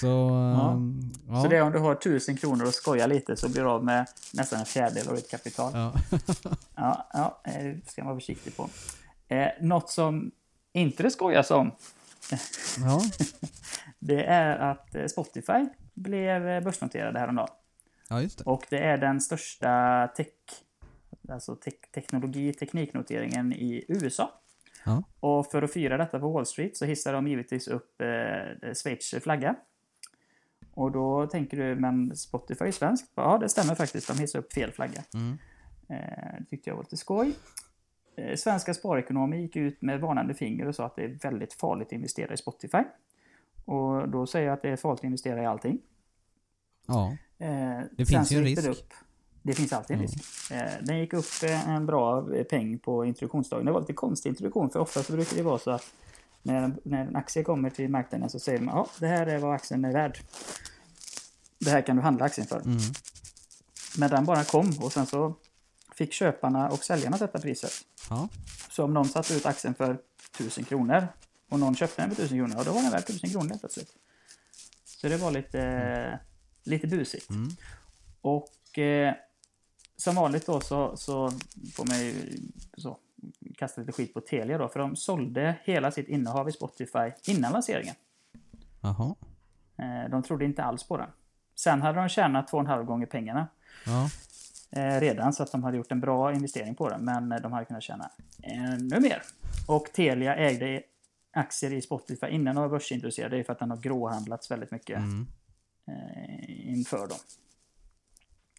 [0.00, 0.72] Så, Ja.
[0.72, 1.42] ehm, ja.
[1.42, 3.84] Så det är om du har 1000 kronor och skojar lite så blir du av
[3.84, 5.72] med nästan en fjärdedel av ditt kapital.
[5.74, 5.94] Ja.
[6.74, 8.68] Ja, ja det ska man vara försiktig på.
[9.28, 10.30] Eh, något som
[10.72, 11.70] inte det skojas om,
[12.78, 13.02] ja.
[14.06, 17.48] det är att eh, Spotify blev eh, börsnoterade häromdagen.
[18.08, 18.44] ja, just det.
[18.44, 20.26] Och det är den största tech,
[21.28, 24.40] alltså te teknologi, tekniknoteringen i USA.
[24.84, 25.02] Ja.
[25.20, 29.14] Och för att fira detta på Wall Street så hissar de givetvis upp eh, Schweiz
[29.22, 29.54] flagga.
[30.74, 33.12] Och då tänker du, men Spotify är svenskt?
[33.14, 34.08] Ja, det stämmer faktiskt.
[34.08, 35.02] De hissar upp fel flagga.
[35.14, 35.38] Mm.
[35.88, 37.32] Eh, det tyckte jag var lite skoj.
[38.16, 41.86] Eh, svenska sparekonomer gick ut med varnande finger och sa att det är väldigt farligt
[41.86, 42.82] att investera i Spotify.
[43.66, 45.78] Och då säger jag att det är farligt att investera i allting.
[46.86, 47.16] Ja.
[47.38, 48.66] Eh, Det finns ju en risk.
[48.68, 48.92] Upp,
[49.42, 50.10] det finns alltid en Mm.
[50.12, 50.50] risk.
[50.50, 53.66] Eh, den gick upp eh, en bra peng på introduktionsdagen.
[53.66, 55.92] Det var lite konstig introduktion för ofta så brukar det vara så att
[56.42, 59.54] när, när en aktie kommer till marknaden så säger man ja, det här är vad
[59.54, 60.18] aktien är värd.
[61.58, 62.60] Det här kan du handla aktien för.
[62.60, 62.78] Mm.
[63.98, 65.34] Men den bara kom och sen så
[65.94, 67.70] fick köparna och säljarna sätta priset.
[68.10, 68.28] Ja.
[68.70, 69.98] Så om någon satte ut aktien för
[70.38, 71.08] 1000 kronor
[71.48, 73.60] och någon köpte den för 1000 kronor, ja, då var den värd 1000 kronor helt
[73.60, 73.92] plötsligt.
[74.84, 76.20] Så det var lite,
[76.64, 77.30] lite busigt.
[77.30, 77.48] Mm.
[78.20, 79.14] Och eh,
[79.96, 81.30] som vanligt då så, så
[81.74, 82.14] får man ju
[82.76, 82.98] så,
[83.58, 87.52] kasta lite skit på Telia då, för de sålde hela sitt innehav i Spotify innan
[87.52, 87.94] lanseringen.
[88.80, 89.14] Jaha.
[89.78, 91.08] Eh, de trodde inte alls på den.
[91.54, 93.48] Sen hade de tjänat två och en halv gånger pengarna
[93.86, 94.10] Ja.
[94.70, 97.04] eh, redan så att de hade gjort en bra investering på den.
[97.04, 98.10] Men de hade kunnat tjäna
[98.42, 99.22] ännu mer.
[99.66, 100.82] Och Telia ägde
[101.36, 103.36] aktier i Spotify innan de var börsintroducerade.
[103.36, 105.26] Det är för att den har gråhandlats väldigt mycket Mm.
[105.88, 107.18] eh, inför dem.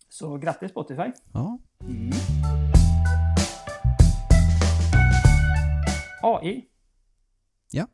[0.10, 1.12] Så grattis Spotify!
[1.34, 1.58] Ja.
[1.82, 2.12] Mm.
[6.22, 6.66] AI.
[7.72, 7.88] Ja.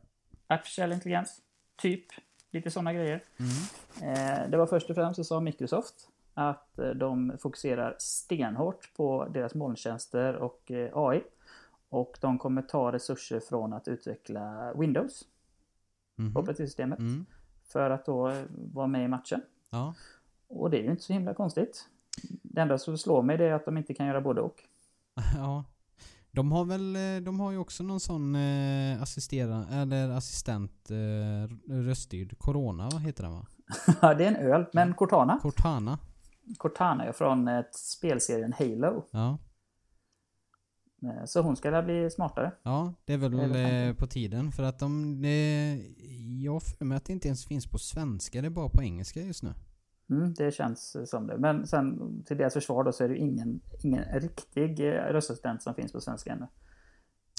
[0.48, 1.40] Artificiell intelligens.
[1.76, 2.06] Typ.
[2.50, 3.22] Lite sådana grejer.
[3.38, 4.14] Mm.
[4.14, 5.94] Eh, det var först och främst så sa Microsoft
[6.34, 11.22] att eh, de fokuserar stenhårt på deras molntjänster och eh, AI.
[11.88, 15.22] Och de kommer ta resurser från att utveckla Windows,
[16.16, 16.36] Mhm.
[16.36, 17.26] operativsystemet, Mm.
[17.64, 18.42] för att då eh,
[18.72, 19.40] vara med i matchen.
[19.70, 19.94] Ja.
[20.48, 21.88] Och det är ju inte så himla konstigt.
[22.42, 24.62] Det enda som slår mig det är att de inte kan göra både och.
[25.36, 25.64] ja.
[26.30, 31.72] De har väl, eh, de har ju också någon sån eh, assistera, eller assistent eh,
[31.72, 32.38] röststyrd.
[32.38, 33.46] Corona, vad heter den va?
[34.02, 35.38] Ja, det är en öl, men Cortana.
[35.42, 35.98] Cortana.
[36.58, 39.04] Cortana är från eh, spelserien Halo.
[39.10, 39.38] Ja.
[41.06, 42.52] Eh, Så hon ska bli smartare.
[42.62, 44.52] Ja, det är väl eh, på tiden.
[44.52, 45.78] För att de, det,
[46.42, 49.20] jag för mig att det inte ens finns på svenska, det är bara på engelska
[49.20, 49.54] just nu.
[50.10, 51.38] Mm, det känns som det.
[51.38, 55.74] Men sen till deras försvar då så är det ingen, ingen riktig eh, röstassistent som
[55.74, 56.46] finns på svenska ännu.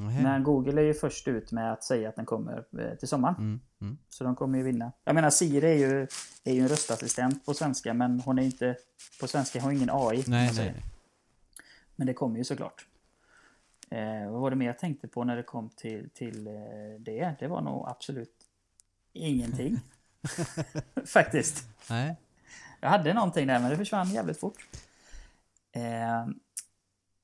[0.02, 0.24] Nähä.
[0.24, 2.66] Men Google är ju först ut med att säga att den kommer
[3.00, 3.36] till sommaren.
[3.36, 3.98] Mm, mm.
[4.10, 4.92] Så de kommer ju vinna.
[5.04, 6.08] Jag menar Siri är ju,
[6.44, 8.76] är ju en röstassistent på svenska men hon är inte
[9.22, 10.24] på svenska, hon har ingen AI.
[10.28, 10.84] Nej, nej.
[11.96, 12.86] Men det kommer ju såklart.
[13.90, 16.54] Eh, vad var det mer jag tänkte på när det kom till, till eh,
[17.00, 17.36] det?
[17.40, 18.34] Det var nog absolut
[19.14, 19.80] ingenting.
[21.06, 21.64] Faktiskt.
[21.90, 22.16] Nej.
[22.82, 24.68] Jag hade någonting där men det försvann jävligt fort.
[25.72, 26.28] Eh,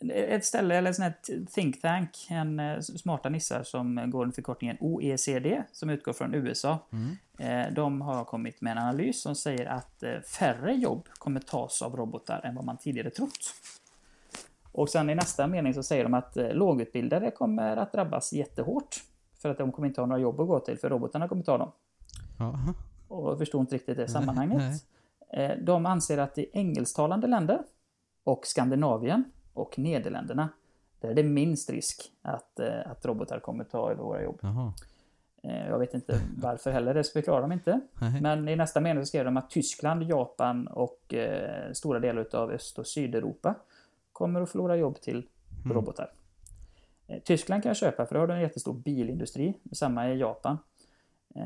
[0.09, 4.35] ett ställe, eller en sån här think tank, en eh, smarta nissar som går under
[4.35, 6.87] förkortningen OECD, som utgår från USA.
[6.91, 7.17] Mm.
[7.37, 11.95] Eh, de har kommit med en analys som säger att färre jobb kommer tas av
[11.95, 13.53] robotar än vad man tidigare trott.
[14.71, 18.95] Och sen i nästa mening så säger de att eh, lågutbildade kommer att drabbas jättehårt.
[19.41, 21.57] För att de kommer inte ha några jobb att gå till, för robotarna kommer ta
[21.57, 21.71] dem.
[22.39, 22.59] Ja.
[23.07, 24.09] Och förstår inte riktigt det Nej.
[24.09, 24.83] sammanhanget.
[25.29, 27.63] Eh, De anser att i engelsktalande länder
[28.23, 30.49] och Skandinavien och Nederländerna
[30.99, 34.39] där är det minst risk att, eh, att robotar kommer ta över våra jobb.
[34.41, 34.73] Jaha.
[35.43, 37.79] Jag vet inte varför heller, det förklarar de inte.
[38.01, 38.21] Nej.
[38.21, 42.51] Men i nästa mening så skrev de att Tyskland, Japan och eh, stora delar av
[42.51, 43.55] Öst och Sydeuropa
[44.11, 45.27] kommer att förlora jobb till
[45.65, 45.73] Mm.
[45.77, 46.11] robotar.
[47.07, 49.53] Eh, Tyskland kan jag köpa för då har de en jättestor bilindustri.
[49.71, 50.57] Samma i Japan.
[51.35, 51.43] Eh,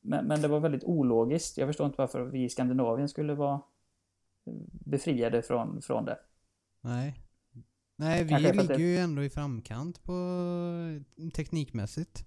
[0.00, 1.58] men, men det var väldigt ologiskt.
[1.58, 3.54] Jag förstår inte varför vi i Skandinavien skulle vara
[4.46, 6.18] eh, befriade från, från det.
[6.80, 7.14] Nej.
[7.96, 10.12] Nej, vi Kanske ligger det- ju ändå i framkant på
[11.34, 12.26] teknikmässigt.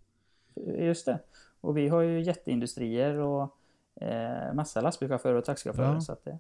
[0.78, 1.20] Just det.
[1.62, 3.58] Och vi har ju jätteindustrier och
[4.02, 5.94] eh, massa lastbilschaufförer och taxichaufförer.
[5.94, 6.02] Ja.
[6.02, 6.40] Så att det...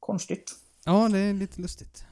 [0.00, 0.52] Konstigt.
[0.86, 2.06] Ja, det är lite lustigt.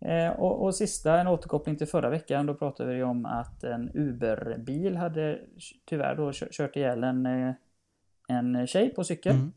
[0.00, 2.46] Eh, och, och sista, en återkoppling till förra veckan.
[2.46, 5.40] Då pratade vi om att en Uber-bil hade
[5.84, 7.54] tyvärr då kö- kört ihjäl en, eh,
[8.28, 9.34] en tjej på cykel.
[9.36, 9.52] Mm.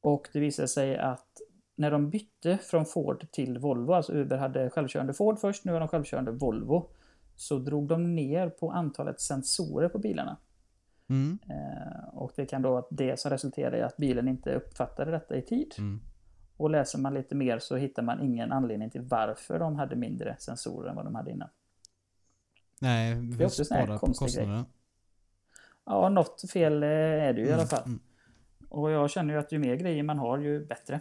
[0.00, 1.28] Och det visade sig att
[1.76, 5.80] när de bytte från Ford till Volvo, alltså Uber hade självkörande Ford först, nu har
[5.80, 6.90] de självkörande Volvo.
[7.36, 10.36] Så drog de ner på antalet sensorer på bilarna.
[11.08, 11.38] Mm.
[11.48, 15.36] Eh, och det kan då vara det som resulterar i att bilen inte uppfattade detta
[15.36, 15.74] i tid.
[15.78, 16.00] Mm.
[16.56, 20.36] Och läser man lite mer så hittar man ingen anledning till varför de hade mindre
[20.38, 21.48] sensorer än vad de hade innan.
[22.80, 24.28] Nej, vi är får också spara på konstig grej.
[24.28, 24.64] kostnaderna.
[25.84, 27.82] Ja, något fel eh, är det ju i alla fall.
[27.86, 28.00] Mm.
[28.68, 31.00] Och jag känner ju att ju mer grejer man har ju bättre.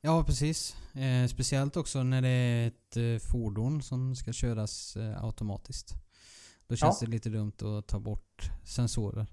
[0.00, 0.76] Ja, precis.
[0.94, 5.94] Eh, speciellt också när det är ett eh, fordon som ska köras eh, automatiskt.
[6.66, 7.06] Då känns Ja.
[7.06, 9.26] det lite dumt att ta bort sensorer.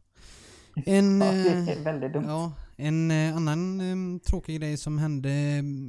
[0.86, 5.30] En, Ja, eh, ja, en eh, annan eh, tråkig grej som hände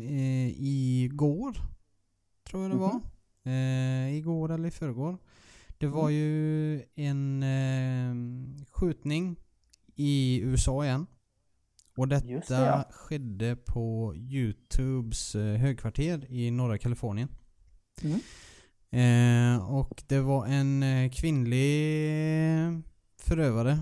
[0.02, 1.56] eh, igår,
[2.50, 2.92] tror jag det var.
[2.94, 3.02] Mhm.
[3.44, 5.18] Eh, igår eller i förrgår.
[5.78, 6.14] Det var Mm.
[6.14, 8.14] ju en eh,
[8.72, 9.36] skjutning
[9.96, 11.06] i USA igen.
[11.96, 12.84] Och Just det, detta ja.
[12.90, 17.28] skedde på Youtubes högkvarter i norra Kalifornien.
[18.02, 18.20] Mm.
[18.92, 22.82] Eh, och det var en kvinnlig
[23.18, 23.78] förövare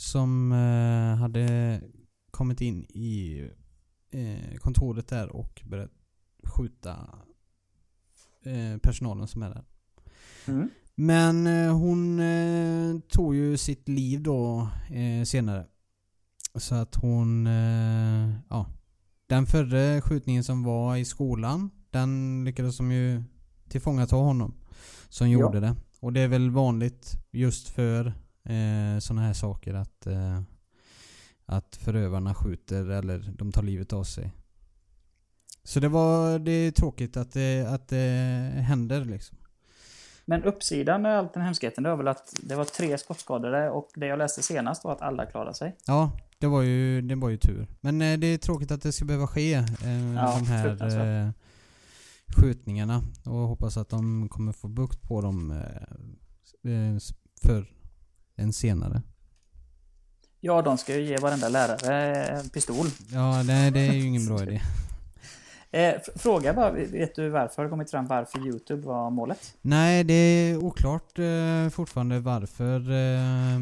[0.00, 1.80] som eh, hade
[2.30, 3.40] kommit in i
[4.10, 5.90] eh, kontoret där och börjat
[6.44, 7.08] skjuta
[8.44, 9.64] eh, personalen som är där.
[10.46, 10.68] Mm.
[10.94, 15.66] Men eh, hon eh, tog ju sitt liv då eh, senare.
[16.54, 17.46] Så att hon,
[18.48, 18.66] ja.
[19.26, 23.22] Den förra skjutningen som var i skolan, den lyckades de ju
[23.68, 24.54] tillfångata honom.
[25.08, 25.38] Som Ja.
[25.40, 25.76] gjorde det.
[26.00, 28.12] Och det är väl vanligt just för
[28.44, 30.40] eh, sådana här saker att, eh,
[31.46, 34.32] att förövarna skjuter eller de tar livet av sig.
[35.64, 37.96] Så det var, det är tråkigt att det, att det
[38.56, 39.38] händer liksom.
[40.24, 43.88] Men uppsidan med allt den hemskheten det var väl att det var tre skottskadade och
[43.94, 45.76] det jag läste senast var att alla klarade sig.
[45.86, 47.66] Ja, det var ju, det var ju tur.
[47.80, 51.30] Men eh, det är tråkigt att det ska behöva ske, eh, Ja, de här eh,
[52.36, 53.02] skjutningarna.
[53.24, 56.98] Och hoppas att de kommer få bukt på dem eh, eh,
[57.42, 57.79] för
[58.40, 59.02] en senare.
[60.40, 62.86] Ja, de ska ju ge varenda lärare en pistol.
[63.12, 64.60] Ja, det, det är ju ingen bra idé.
[65.72, 69.54] Eh, fråga bara, vet du varför har det kommit fram varför Youtube var målet?
[69.62, 73.58] Nej, det är oklart eh, fortfarande varför eh,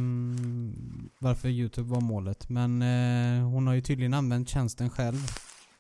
[1.19, 2.49] varför Youtube var målet.
[2.49, 5.27] Men eh, hon har ju tydligen använt tjänsten själv.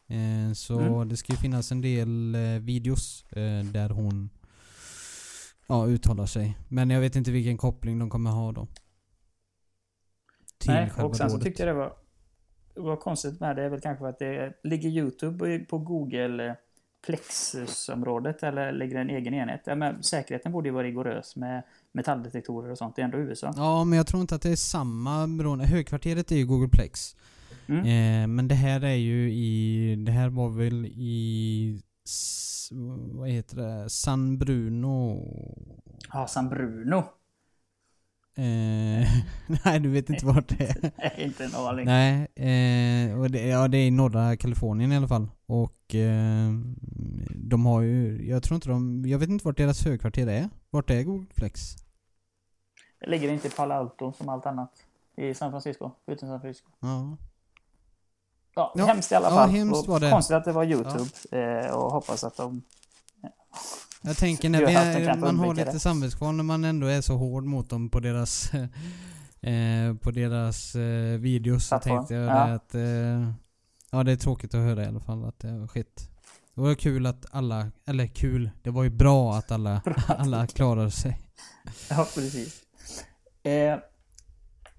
[0.08, 1.08] Eh, så Mm.
[1.08, 3.24] det ska ju finnas en del videos
[3.72, 4.30] där hon
[5.66, 6.58] ja, uttalar sig.
[6.68, 8.66] Men jag vet inte vilken koppling de kommer ha då.
[10.58, 11.92] Till Nej, själva och sen så tyckte jag det var,
[12.74, 16.54] var konstigt med det är väl kanske för att det ligger Youtube på Google eh,
[17.06, 19.62] Plexus-området eller ligger en egen enhet.
[19.64, 22.96] Ja, men säkerheten borde ju vara rigorös med metalldetektorer och sånt.
[22.96, 23.52] Det är ändå USA.
[23.56, 25.66] Ja, men jag tror inte att det är samma beroende.
[25.66, 27.16] Högkvarteret är ju Googleplex.
[27.66, 27.80] Mm.
[27.80, 29.96] Eh, men det här är ju i...
[29.96, 31.82] Det här var väl i...
[33.14, 33.90] Vad heter det?
[33.90, 35.28] San Bruno?
[36.12, 37.04] Ja, San Bruno.
[38.38, 39.08] Eh,
[39.64, 40.92] nej, du vet inte vart det är.
[40.96, 41.84] Nej, inte en aning.
[41.84, 45.28] Nej, eh, och det, ja, det är i norra Kalifornien i alla fall.
[45.46, 46.50] Och eh,
[47.34, 48.28] de har ju...
[48.28, 49.02] Jag tror inte de...
[49.06, 50.48] Jag vet inte vart deras högkvarter är.
[50.70, 51.60] Vart är Googleplex?
[53.00, 54.70] Det ligger inte i Palo Alto som allt annat.
[55.16, 55.90] I San Francisco.
[56.06, 56.70] Utan San Francisco.
[56.80, 57.16] Ja.
[58.54, 59.50] Ja, Ja, hemskt i alla ja, fall.
[59.50, 60.10] hemskt och var det.
[60.10, 61.10] Konstigt att det var Youtube.
[61.32, 62.62] Eh, och hoppas att de...
[64.02, 67.70] Jag tänker när är, man har lite samvetskval när man ändå är så hård mot
[67.70, 68.50] dem på deras
[69.40, 72.54] eh, på deras eh, videos så tänkte jag ja.
[72.54, 73.32] att eh,
[73.90, 76.10] Ja det är tråkigt att höra i alla fall att det har skett.
[76.54, 80.90] Det var kul att alla, eller kul, det var ju bra att alla, alla klarade
[80.90, 81.18] sig.
[81.90, 82.62] Ja, precis.
[83.42, 83.78] Eh,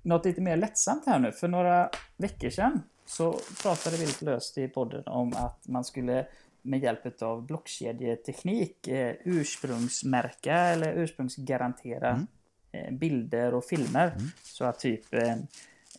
[0.01, 1.31] något lite mer lättsamt här nu.
[1.31, 6.27] För några veckor sedan så pratade vi lite löst i podden om att man skulle
[6.61, 12.27] med hjälp av blockkedjeteknik eh, ursprungsmärka eller ursprungsgarantera Mm.
[12.71, 14.07] eh, bilder och filmer.
[14.07, 14.27] Mm.
[14.43, 15.47] Så att typ en,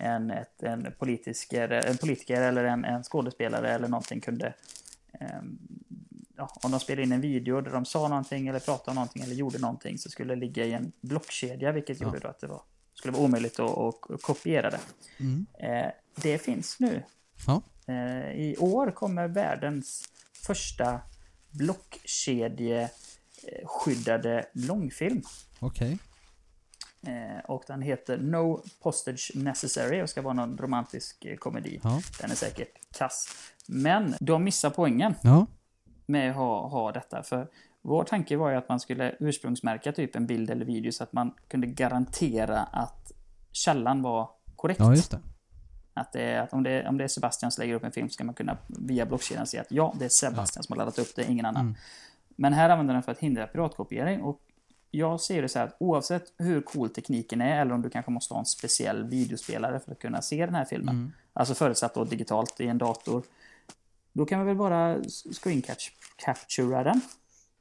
[0.00, 4.54] en, ett, en, politiker, en politiker eller en, en skådespelare eller någonting kunde
[5.12, 5.58] ehm,
[6.36, 9.22] ja, om de spelade in en video där de sa någonting eller pratade om någonting
[9.22, 12.06] eller gjorde någonting så skulle det ligga i en blockkedja vilket Ja.
[12.06, 12.62] gjorde då att det var,
[12.94, 14.80] skulle vara omöjligt att, att kopiera det.
[15.20, 15.46] Mm.
[15.58, 17.02] Eh, det finns nu.
[17.46, 17.62] Ja.
[17.86, 20.04] Eh, I år kommer världens
[20.46, 21.00] första
[21.50, 25.22] blockkedjeskyddade långfilm.
[25.58, 25.98] Okej.
[27.06, 31.80] Eh, och den heter No Postage Necessary och ska vara någon romantisk eh, komedi.
[31.82, 32.00] Ja.
[32.20, 33.28] Den är säkert kass.
[33.66, 35.46] Men de missar poängen Ja.
[36.06, 37.22] med att ha, ha detta.
[37.22, 37.48] För
[37.82, 41.12] vår tanke var ju att man skulle ursprungsmärka typ en bild eller video så att
[41.12, 43.12] man kunde garantera att
[43.52, 44.80] källan var korrekt.
[44.80, 45.20] Ja just det.
[45.94, 48.24] Att, det att om, det, om det är Sebastian som lägger upp en film ska
[48.24, 51.30] man kunna via blockkedjan se att ja, det är Sebastian som har laddat upp det,
[51.30, 51.62] ingen annan.
[51.62, 51.76] Mm.
[52.36, 54.40] Men här använder den för att hindra piratkopiering och
[54.90, 58.10] jag ser det så här att oavsett hur cool tekniken är eller om du kanske
[58.10, 60.94] måste ha en speciell videospelare för att kunna se den här filmen.
[60.94, 61.12] Mm.
[61.32, 63.22] Alltså förutsatt då digitalt i en dator.
[64.12, 64.96] Då kan man väl bara
[65.42, 65.62] screen
[66.16, 67.00] captura den?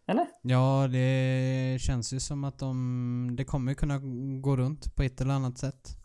[0.05, 0.27] Eller?
[0.41, 3.33] Ja, det känns ju som att de...
[3.37, 3.99] Det kommer kunna
[4.41, 5.97] gå runt på ett eller annat sätt.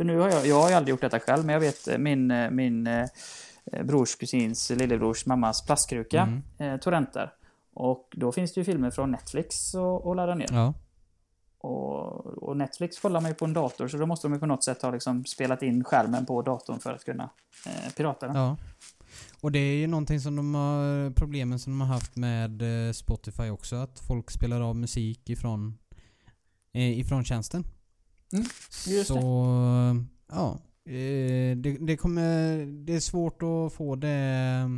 [0.00, 1.98] För nu har jag, jag har ju aldrig gjort detta själv, men jag vet eh,
[1.98, 3.06] min, eh, min eh,
[3.84, 6.42] brors kusins lillebrors mammas plastkruka Mm.
[6.74, 7.32] eh, torrentar.
[7.74, 10.48] Och då finns det ju filmer från Netflix att ladda ner.
[10.50, 10.74] Ja.
[11.58, 14.46] Och, och Netflix kollar man ju på en dator, så då måste de ju på
[14.46, 17.30] något sätt ha liksom spelat in skärmen på datorn för att kunna
[17.66, 18.36] eh, pirata den.
[18.36, 18.56] Ja.
[19.40, 22.62] Och det är ju någonting som de har, problemen som de har haft med
[22.94, 25.78] Spotify också, att folk spelar av musik ifrån,
[26.72, 27.64] eh, ifrån tjänsten.
[28.32, 28.44] Mm,
[28.86, 30.04] just Så, det.
[30.34, 30.58] ja.
[30.92, 34.70] Eh, det, det kommer, det är svårt att få det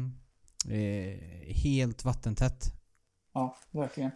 [0.69, 2.65] eh, helt vattentätt.
[3.35, 4.11] Ja, verkligen.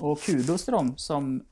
[0.00, 1.44] Och kudos till dem som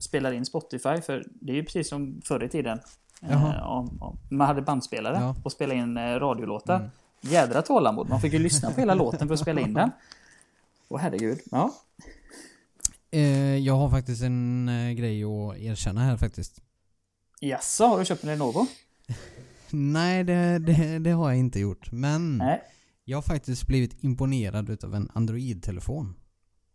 [0.00, 2.80] spelar in Spotify, för det är ju precis som förr i tiden.
[3.22, 5.36] Eh, om, om man hade bandspelare Ja.
[5.44, 6.76] och spelade in radiolåtar.
[6.76, 6.90] Mm.
[7.20, 8.08] Jädra tålamod.
[8.08, 9.90] Man fick ju lyssna på hela låten för att spela in den.
[10.88, 11.38] Åh herregud.
[11.50, 11.74] Ja.
[13.10, 16.62] Eh, jag har faktiskt en eh, grej att erkänna här faktiskt.
[17.40, 18.66] Jaså, har du köpt en Lenovo?
[19.70, 21.92] Nej, det, det, det har jag inte gjort.
[21.92, 22.62] Men Nej.
[23.04, 26.14] jag har faktiskt blivit imponerad utav en Android-telefon.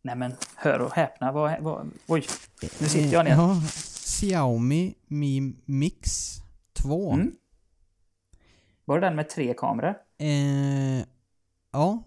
[0.01, 1.31] Nej men, hör och häpna.
[1.31, 2.25] Vad, vad, oj,
[2.61, 3.31] nu sitter jag ner.
[3.31, 6.37] Ja, Xiaomi Mi Mix
[6.73, 7.13] 2.
[7.13, 7.31] Mm.
[8.85, 9.95] Var det den med tre kameror?
[10.17, 11.05] Eh,
[11.71, 12.03] ja.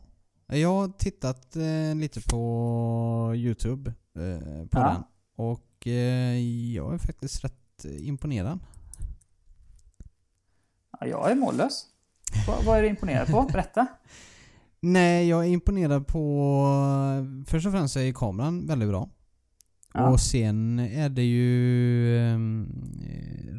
[0.47, 4.93] Jag har tittat eh, lite på YouTube eh, på Ja.
[4.93, 5.03] den.
[5.37, 6.39] Och eh,
[6.75, 8.59] jag är faktiskt rätt imponerad.
[11.01, 11.87] Ja, jag är mållös.
[12.47, 13.43] Vad, vad är du imponerad på?
[13.53, 13.87] Berätta.
[14.81, 16.67] Nej, jag är imponerad på...
[17.47, 19.09] Först och främst är kameran väldigt bra.
[19.95, 20.09] Ja.
[20.11, 22.39] Och sen är det ju eh,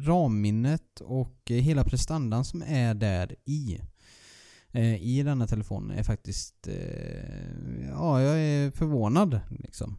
[0.06, 3.80] ramminnet och hela prestandan som är där i.
[4.70, 6.68] Eh, I denna telefon är faktiskt...
[6.68, 9.96] Eh, ja, jag är förvånad liksom.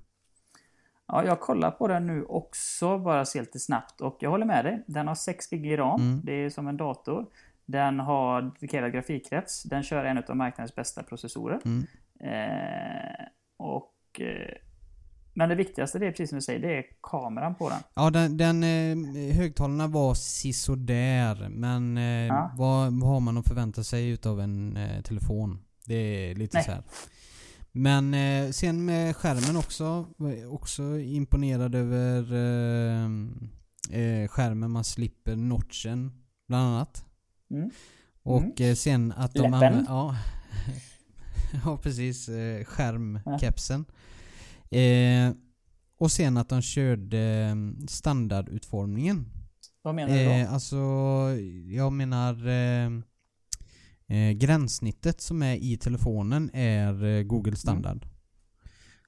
[1.12, 4.02] Ja, jag kollar på den nu också, bara se lite snabbt.
[4.02, 4.84] Och jag håller med dig.
[4.88, 6.02] Den har 6 GB ram.
[6.02, 6.22] Mm.
[6.24, 7.26] Det är som en dator.
[7.66, 9.64] Den har dedikerad grafikkrets.
[9.64, 11.60] Den kör en av marknadens bästa processorer.
[11.66, 11.86] Mm.
[12.20, 13.26] Eh,
[13.58, 14.56] och, eh,
[15.34, 17.80] men det viktigaste, det är precis som du säger, det är kameran på den.
[17.94, 22.52] Ja, den, den eh, högtalarna var sisådär, men eh, Ja.
[22.58, 25.60] vad, vad har man att förvänta sig utav en eh, telefon?
[25.86, 25.96] Det
[26.32, 26.64] är lite Nej.
[26.64, 26.84] så här.
[27.72, 33.10] Men eh, sen med skärmen också, jag också imponerad över eh,
[34.02, 34.72] eh, skärmen.
[34.72, 36.12] Man slipper notchen,
[36.48, 37.06] bland annat.
[37.52, 37.70] Mm.
[38.24, 39.86] Och eh, sen att de använder...
[39.88, 40.18] Ja,
[41.66, 42.30] ja precis.
[42.30, 43.86] Eh, skärmkepsen.
[44.72, 45.32] Eh,
[45.98, 49.26] och sen att de körde eh, standardutformningen.
[49.82, 50.32] Vad menar du då?
[50.32, 50.78] Eh, alltså,
[51.66, 52.48] jag menar...
[52.48, 52.90] Eh,
[54.10, 58.06] eh, gränssnittet som är i telefonen är eh, Google standard.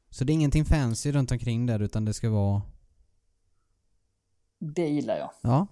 [0.10, 2.62] Så det är ingenting fancy runt omkring där utan det ska vara...
[4.60, 5.32] Det gillar jag.
[5.42, 5.68] Ja.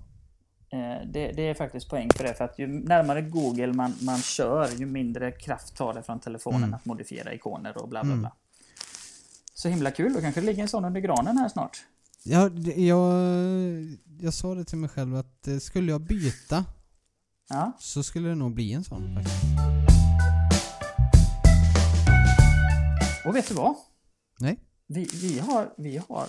[0.72, 2.34] Eh, det, det är faktiskt poäng för det.
[2.34, 6.64] För att ju närmare Google man, man kör, ju mindre kraft tar det från telefonen
[6.64, 6.74] Mm.
[6.74, 8.20] att modifiera ikoner och bla bla Mm.
[8.20, 8.32] bla.
[9.54, 11.78] Så himla kul, då kanske det ligger en sån under granen här snart.
[12.24, 13.14] Ja, jag,
[14.20, 16.66] jag sa det till mig själv att skulle jag byta
[17.50, 17.72] Ja.
[17.80, 19.44] så skulle det nog bli en sån faktiskt.
[23.26, 23.76] Och vet du vad?
[24.40, 24.60] Nej.
[24.88, 25.74] Vi, vi har...
[25.78, 26.28] Vi har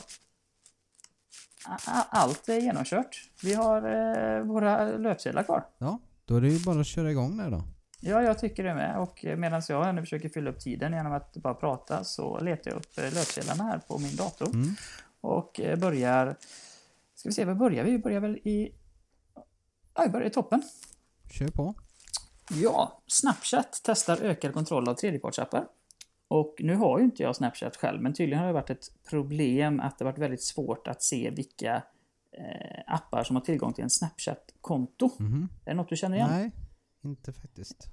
[2.11, 3.31] allt är genomkört.
[3.43, 5.67] Vi har eh, våra löpsedlar kvar.
[5.79, 7.63] Ja, då är det ju bara att köra igång där då.
[8.01, 8.99] Ja, jag tycker det med.
[8.99, 12.79] Och medan jag nu försöker fylla upp tiden genom att bara prata så letar jag
[12.79, 14.49] upp eh, löpsedlarna här på min dator.
[14.49, 14.75] Mm.
[15.21, 16.37] Och eh, börjar...
[17.15, 17.91] Ska vi se, var börjar vi?
[17.91, 18.73] Vi börjar väl i...
[19.95, 20.63] Ja, vi börjar i toppen.
[21.31, 21.75] Kör på.
[22.51, 25.67] Ja, Snapchat testar ökad kontroll av tredjepartsappar.
[26.29, 29.81] Och nu har ju inte jag Snapchat själv, men tydligen har det varit ett problem
[29.81, 31.83] att det varit väldigt svårt att se vilka
[32.33, 35.11] eh, appar som har tillgång till en Snapchat-konto.
[35.19, 35.49] Mhm.
[35.65, 36.29] Är det något du känner igen?
[36.31, 36.51] Nej,
[37.05, 37.89] inte faktiskt.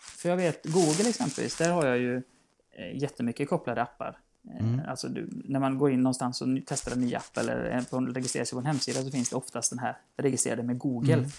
[0.00, 2.22] För jag vet, Google exempelvis, där har jag ju
[2.70, 4.08] eh, jättemycket kopplade appar.
[4.08, 4.20] Eh,
[4.60, 4.80] Mm.
[4.88, 8.56] Alltså du, när man går in någonstans och testar en ny app eller registrerar sig
[8.56, 11.12] på en hemsida så finns det oftast den här registrerade med Google.
[11.12, 11.30] Mm.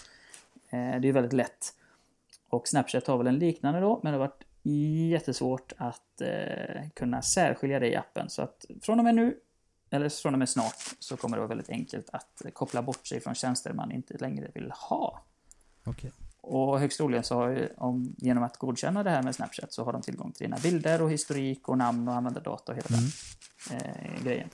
[0.72, 1.74] Eh, det är väldigt lätt.
[2.48, 4.44] Och Snapchat har väl en liknande då, men det har varit
[5.10, 8.30] jättesvårt att eh, kunna särskilja det i appen.
[8.30, 9.36] Så att från och med nu,
[9.90, 13.20] eller från och med snart, så kommer det vara väldigt enkelt att koppla bort sig
[13.20, 15.22] från tjänster man inte längre vill ha.
[15.84, 16.12] Okej.
[16.40, 19.84] Och högst troligen så har ju, om, genom att godkänna det här med Snapchat så
[19.84, 23.10] har de tillgång till dina bilder och historik och namn och användardata och hela Mm.
[23.70, 24.48] den eh, grejen.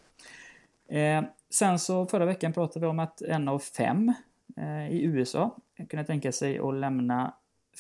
[0.89, 4.12] Eh, sen så förra veckan pratade vi om att en av fem
[4.57, 5.57] eh, i USA
[5.87, 7.35] kunde tänka sig att lämna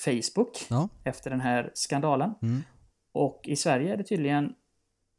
[0.04, 0.88] Facebook Ja.
[1.04, 2.34] efter den här skandalen.
[2.42, 2.62] Mm.
[3.12, 4.54] Och i Sverige är det tydligen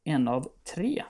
[0.04, 1.04] en av tre.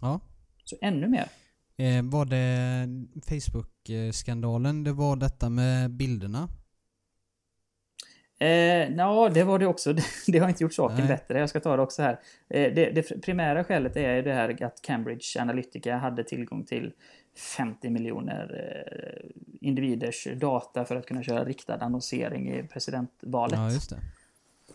[0.00, 0.20] Ja.
[0.64, 1.28] Så ännu mer.
[1.76, 2.88] Eh, var det
[3.28, 6.48] Facebook-skandalen, det var detta med bilderna?
[8.40, 9.94] Eh, ja, det var det också.
[10.26, 11.08] Det har inte gjort saken Nej.
[11.08, 11.38] bättre.
[11.38, 12.20] Jag ska ta det också här.
[12.50, 16.92] Eh, det, det primära skälet är det här att Cambridge Analytica hade tillgång till
[17.36, 19.30] 50 miljoner eh,
[19.60, 23.90] individers data för att kunna köra riktad annonsering i presidentvalet.
[23.90, 23.96] Ja.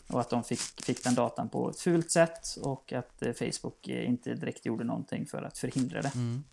[0.08, 3.88] Och att de fick, fick den datan på ett fult sätt och att eh, Facebook
[3.88, 6.16] eh, inte direkt gjorde någonting för att förhindra det.
[6.16, 6.44] Mm.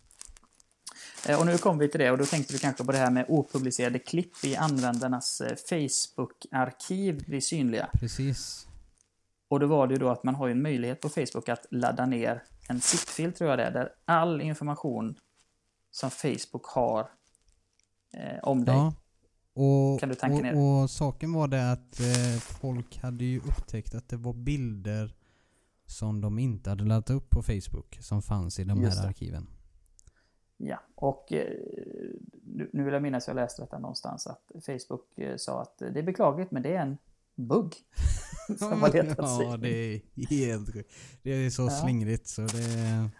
[1.39, 3.25] Och nu kommer vi till det och då tänkte du kanske på det här med
[3.29, 7.89] opublicerade klipp i användarnas Facebook-arkiv blir synliga.
[7.93, 8.67] Precis.
[9.49, 12.07] Och då var det ju då att man har en möjlighet på Facebook att ladda
[12.07, 15.17] ner en zip-fil tror jag det är, där all information
[15.95, 17.11] som Facebook har
[18.13, 18.75] eh, om dig.
[18.75, 18.95] Ja.
[19.53, 20.55] Och, Kan du tanka ner?
[20.57, 25.15] och, och saken var det att eh, folk hade ju upptäckt att det var bilder
[25.87, 29.09] som de inte hade laddat upp på Facebook som fanns i de Just här det.
[29.09, 29.47] arkiven.
[30.57, 31.49] Ja, och eh,
[32.73, 36.03] nu vill jag minnas jag läste detta någonstans att Facebook eh, sa att det är
[36.03, 36.99] beklagligt men det är en
[37.35, 37.75] bugg.
[38.59, 40.93] som har letat ja, det är helt sjukt.
[41.23, 41.71] Det är så Ja.
[41.71, 43.11] slingrigt så det...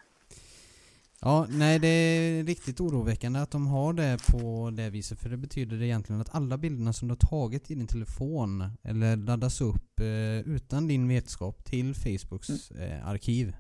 [1.25, 5.37] Ja, nej det är riktigt oroväckande att de har det på det viset för det
[5.37, 9.61] betyder det egentligen att alla bilderna som du har tagit i din telefon eller laddas
[9.61, 12.93] upp eh, utan din vetskap till Facebooks Mm.
[12.93, 13.57] eh, arkiv.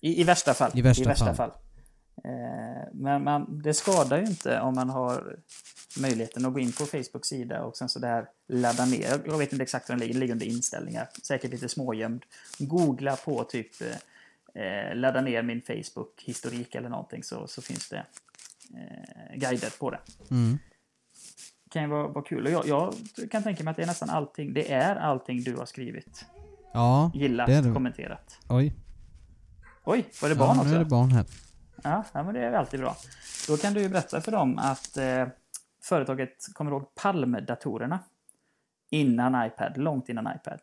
[0.00, 0.70] I, I värsta fall.
[0.74, 1.50] I värsta fall.
[2.24, 5.36] Eh, men man, det skadar ju inte om man har
[6.00, 9.20] möjligheten att gå in på Facebooks sida och sen så där ladda ner.
[9.26, 11.08] Jag vet inte exakt var den ligger, den ligger under inställningar.
[11.22, 12.24] Säkert lite smågömd.
[12.58, 13.70] Googla på typ
[14.54, 18.06] eh, ladda ner min Facebook-historik eller någonting så, så finns det
[18.74, 20.00] eh, guider på det.
[20.30, 20.58] Mm.
[21.70, 22.46] kan ju vara, vara kul.
[22.46, 22.94] Och jag, jag
[23.30, 24.52] kan tänka mig att det är nästan allting.
[24.52, 26.24] Det är allting du har skrivit.
[26.72, 27.72] Ja, Gillat, det är det.
[27.72, 28.38] kommenterat.
[28.48, 28.74] Oj.
[29.84, 30.70] Oj, var det barn ja, också?
[30.70, 31.24] nu är det barn här.
[31.82, 32.96] Ja, ja, men det är alltid bra.
[33.48, 35.26] Då kan du ju berätta för dem att eh,
[35.82, 37.98] företaget kommer ihåg Palm-datorerna.
[38.90, 40.60] Innan iPad, långt innan iPad.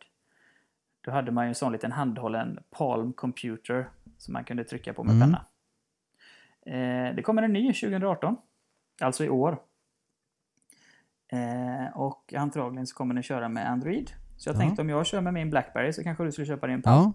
[1.08, 3.88] Då hade man ju en sån liten handhållen Palm Computer
[4.18, 5.20] som man kunde trycka på med Mm.
[5.28, 5.46] penna.
[6.66, 8.36] Eh, det kommer en ny 2018.
[9.00, 9.58] Alltså i år.
[11.32, 14.10] Eh, och antagligen så kommer den köra med Android.
[14.36, 14.60] Så jag Ja.
[14.60, 16.96] tänkte om jag kör med min Blackberry så kanske du skulle köpa din Palm.
[17.02, 17.12] Ja.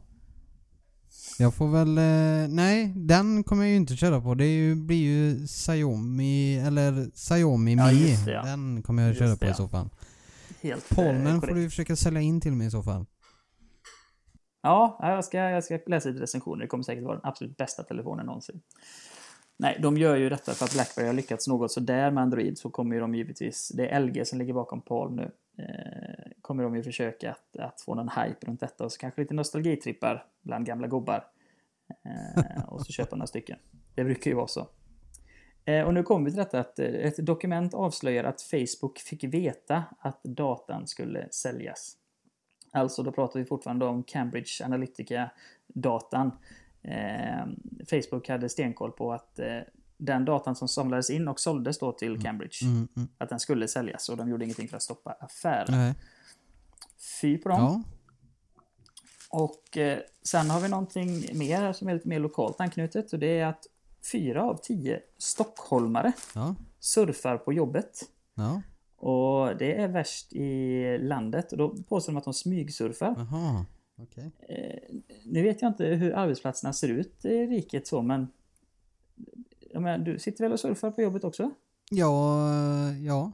[1.39, 1.97] Jag får väl...
[1.97, 4.35] Eh, nej, den kommer jag ju inte köra på.
[4.35, 8.15] Det ju, blir ju Xiaomi, eller Xiaomi Ja, Mi.
[8.25, 8.41] det, ja.
[8.43, 9.89] Den kommer jag Just köra det, på i så fall.
[10.61, 13.05] Helt eh, Palmen får du försöka sälja in till mig i så fall.
[14.63, 16.61] Ja, jag ska, jag ska läsa lite recensioner.
[16.61, 18.61] Det kommer säkert vara den absolut bästa telefonen någonsin.
[19.57, 22.69] Nej, de gör ju detta för att Blackberry har lyckats något sådär med Android så
[22.69, 26.75] kommer ju de givetvis, det är LG som ligger bakom Palm nu, eh, kommer de
[26.75, 30.65] ju försöka att, att få någon hype runt detta och så kanske lite nostalgitrippar bland
[30.65, 31.27] gamla gubbar.
[32.05, 33.57] Eh, och så köpa några stycken.
[33.95, 34.67] Det brukar ju vara så.
[35.65, 39.23] Eh, och nu kommer vi till detta att eh, ett dokument avslöjar att Facebook fick
[39.23, 41.97] veta att datan skulle säljas.
[42.75, 46.31] Alltså då pratar vi fortfarande om Cambridge Analytica-datan.
[46.81, 47.45] Eh,
[47.89, 49.59] Facebook hade stenkoll på att eh,
[49.97, 53.07] den datan som samlades in och såldes då till Cambridge, Mm, mm.
[53.17, 55.65] att den skulle säljas och de gjorde ingenting för att stoppa affären.
[55.69, 55.93] Nej.
[57.21, 57.59] Fy på dem.
[57.59, 57.83] Ja.
[59.29, 63.39] Och eh, sen har vi någonting mer som är lite mer lokalt anknutet och det
[63.39, 63.67] är att
[64.11, 66.55] fyra av tio stockholmare Ja.
[66.79, 67.99] surfar på jobbet.
[68.35, 68.61] Ja.
[69.03, 71.51] Och det är värst i landet.
[71.51, 73.13] Och då påstår de att de smygsurfar.
[73.17, 73.65] Jaha.
[73.97, 74.31] Okej.
[74.49, 74.95] Eh,
[75.25, 78.27] nu vet jag inte hur arbetsplatserna ser ut i riket så men...
[79.73, 81.51] Menar, du sitter väl och surfar på jobbet också?
[81.91, 82.49] Ja,
[82.89, 83.31] eh, ja.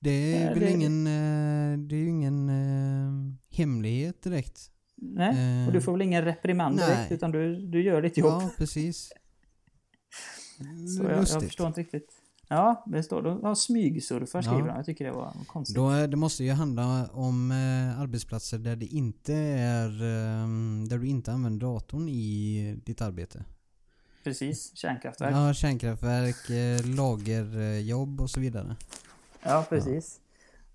[0.00, 1.06] Det är Ja, väl det- ingen...
[1.06, 4.70] eh, Det är ju ingen eh, hemlighet direkt.
[4.96, 7.12] Nej, Eh, och du får väl ingen reprimand direkt nej.
[7.12, 8.42] utan du, du gör ditt jobb.
[8.42, 9.12] Ja, precis.
[10.98, 12.12] så jag, jag förstår inte riktigt.
[12.52, 14.76] Ja, det står de ja, smygsurfar skriver Ja.
[14.76, 15.76] Jag tycker det var konstigt.
[15.76, 19.88] Då är, det måste ju handla om eh, arbetsplatser där det inte är...
[19.88, 20.48] Eh,
[20.88, 23.44] där du inte använder datorn i ditt arbete.
[24.24, 25.34] Precis, kärnkraftverk.
[25.34, 28.76] Ja, kärnkraftverk, eh, lagerjobb och så vidare.
[29.42, 30.20] Ja, precis.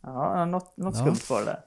[0.01, 1.01] Ja, något, något Ja.
[1.01, 1.61] skumt var det där.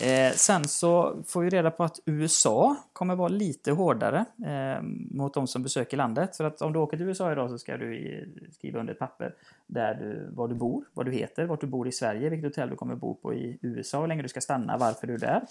[0.00, 5.34] Eh, sen så får vi reda på att USA kommer vara lite hårdare eh, mot
[5.34, 6.36] de som besöker landet.
[6.36, 9.34] För att om du åker till USA idag så ska du skriva under ett papper
[9.66, 12.70] där du, var du bor, vad du heter, vart du bor i Sverige, vilket hotell
[12.70, 15.42] du kommer bo på i USA, hur länge du ska stanna, varför du är där.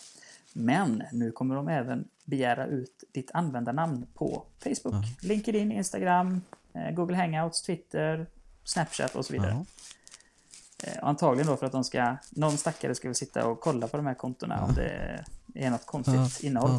[0.53, 6.41] Men nu kommer de även begära ut ditt användarnamn på Facebook, LinkedIn, Instagram,
[6.73, 8.25] eh, Google Hangouts, Twitter,
[8.63, 9.51] Snapchat och så vidare.
[9.51, 9.65] Jaha.
[10.83, 13.97] Eh, Antagligen då för att de ska, någon stackare ska väl sitta och kolla på
[13.97, 15.23] de här kontona om det
[15.55, 16.71] är något konstigt Ja, innehåll.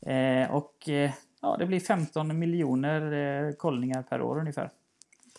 [0.00, 0.10] ja.
[0.12, 3.12] Eh, och eh, ja, det blir 15 miljoner
[3.48, 4.70] eh, kollningar per år ungefär.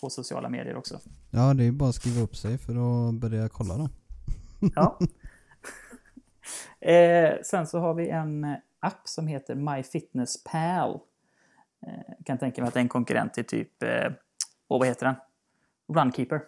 [0.01, 0.99] På sociala medier också.
[1.29, 2.71] Ja, det är bara att skriva upp sig för
[3.09, 3.89] att börja kolla då.
[4.75, 4.99] Ja.
[6.91, 10.99] eh, sen så har vi en app som heter MyFitnessPal.
[11.87, 14.11] Eh, kan tänka mig att det är en konkurrent till typ, eh,
[14.67, 15.15] åh, vad heter den?
[15.95, 16.41] Runkeeper.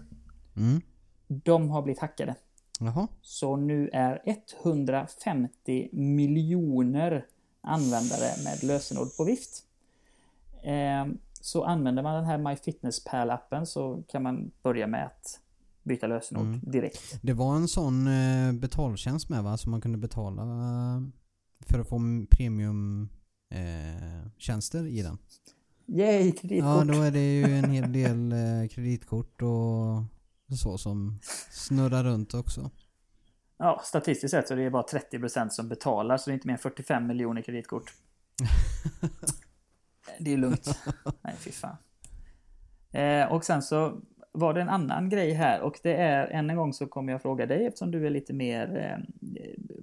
[0.55, 0.81] Mm.
[1.27, 2.35] De har blivit hackade.
[2.79, 3.07] Jaha.
[3.21, 4.21] Så nu är
[4.63, 7.25] 150 miljoner
[7.61, 9.63] användare med lösenord på vift.
[10.63, 11.05] Eh,
[11.41, 15.39] så använder man den här MyFitnessPal-appen så kan man börja med att
[15.83, 16.59] byta lösenord Mm.
[16.63, 17.19] direkt.
[17.21, 19.57] Det var en sån eh, betaltjänst med va?
[19.57, 21.01] Som man kunde betala eh,
[21.59, 21.99] för att få
[22.29, 23.09] premium
[23.49, 25.17] eh, i den.
[25.87, 26.69] Yay, kreditkort!
[26.69, 30.03] Ja, då är det ju en hel del eh, kreditkort och
[30.57, 31.19] så som
[31.51, 32.71] snurrar runt också.
[33.57, 36.53] Ja, statistiskt sett så är det bara 30% som betalar, så det är inte mer
[36.53, 37.93] än 45 miljoner kreditkort.
[40.19, 40.79] det är lugnt.
[41.21, 41.77] Nej, fy fan.
[42.91, 44.01] Eh, och sen så
[44.31, 47.21] var det en annan grej här och det är, än en gång så kommer jag
[47.21, 49.03] fråga dig eftersom du är lite mer eh,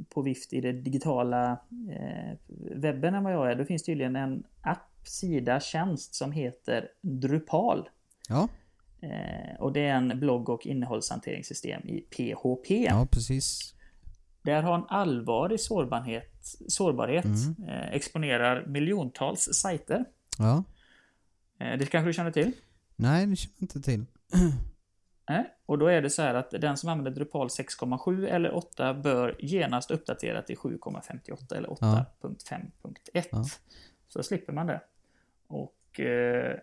[0.08, 1.58] på vift i det digitala
[1.90, 2.38] eh,
[2.74, 3.54] webben än vad jag är.
[3.54, 7.88] Då finns tydligen en app, sida, tjänst som heter Drupal.
[8.28, 8.48] Ja,
[9.58, 12.84] och det är en blogg och innehållshanteringssystem i PHP.
[12.84, 13.74] ja precis.
[14.42, 16.32] Där har en allvarlig sårbarhet,
[16.68, 17.68] sårbarhet Mm.
[17.68, 20.04] eh, exponerar miljontals sajter.
[20.38, 20.64] Ja.
[21.58, 22.52] Eh, det kanske du känner till?
[22.96, 24.04] Nej, det känner jag inte till.
[25.66, 29.36] Och då är det så här att den som använder Drupal 6,7 eller 8 bör
[29.38, 33.24] genast uppdatera till 7,58 eller 8.5.1.
[33.32, 33.44] Ja.
[34.08, 34.80] Så slipper man det.
[35.46, 36.58] Och eh,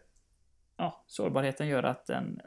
[0.78, 2.40] ja, sårbarheten gör att en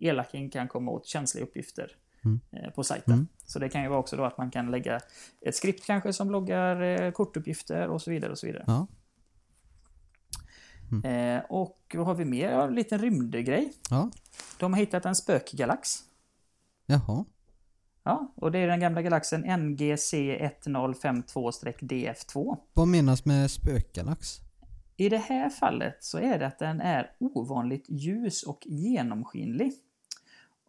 [0.00, 1.92] elaking kan komma åt känsliga uppgifter
[2.24, 2.40] Mm.
[2.52, 3.14] eh, på sajten.
[3.14, 3.26] Mm.
[3.46, 5.00] Så det kan ju vara också då att man kan lägga
[5.40, 8.30] ett skript kanske som loggar eh, kortuppgifter och så vidare.
[8.30, 8.64] och så vidare.
[8.66, 8.86] Ja.
[11.04, 12.50] Eh, och vad har vi mer?
[12.50, 13.72] Ja, en liten rymdgrej.
[13.90, 14.10] Ja.
[14.58, 15.98] De har hittat en spökgalax.
[16.86, 17.24] Jaha.
[18.02, 22.56] Ja, och det är den gamla galaxen NGC 1052-DF2.
[22.74, 24.40] Vad menas med spökgalax?
[25.00, 29.72] I det här fallet så är det att den är ovanligt ljus och genomskinlig.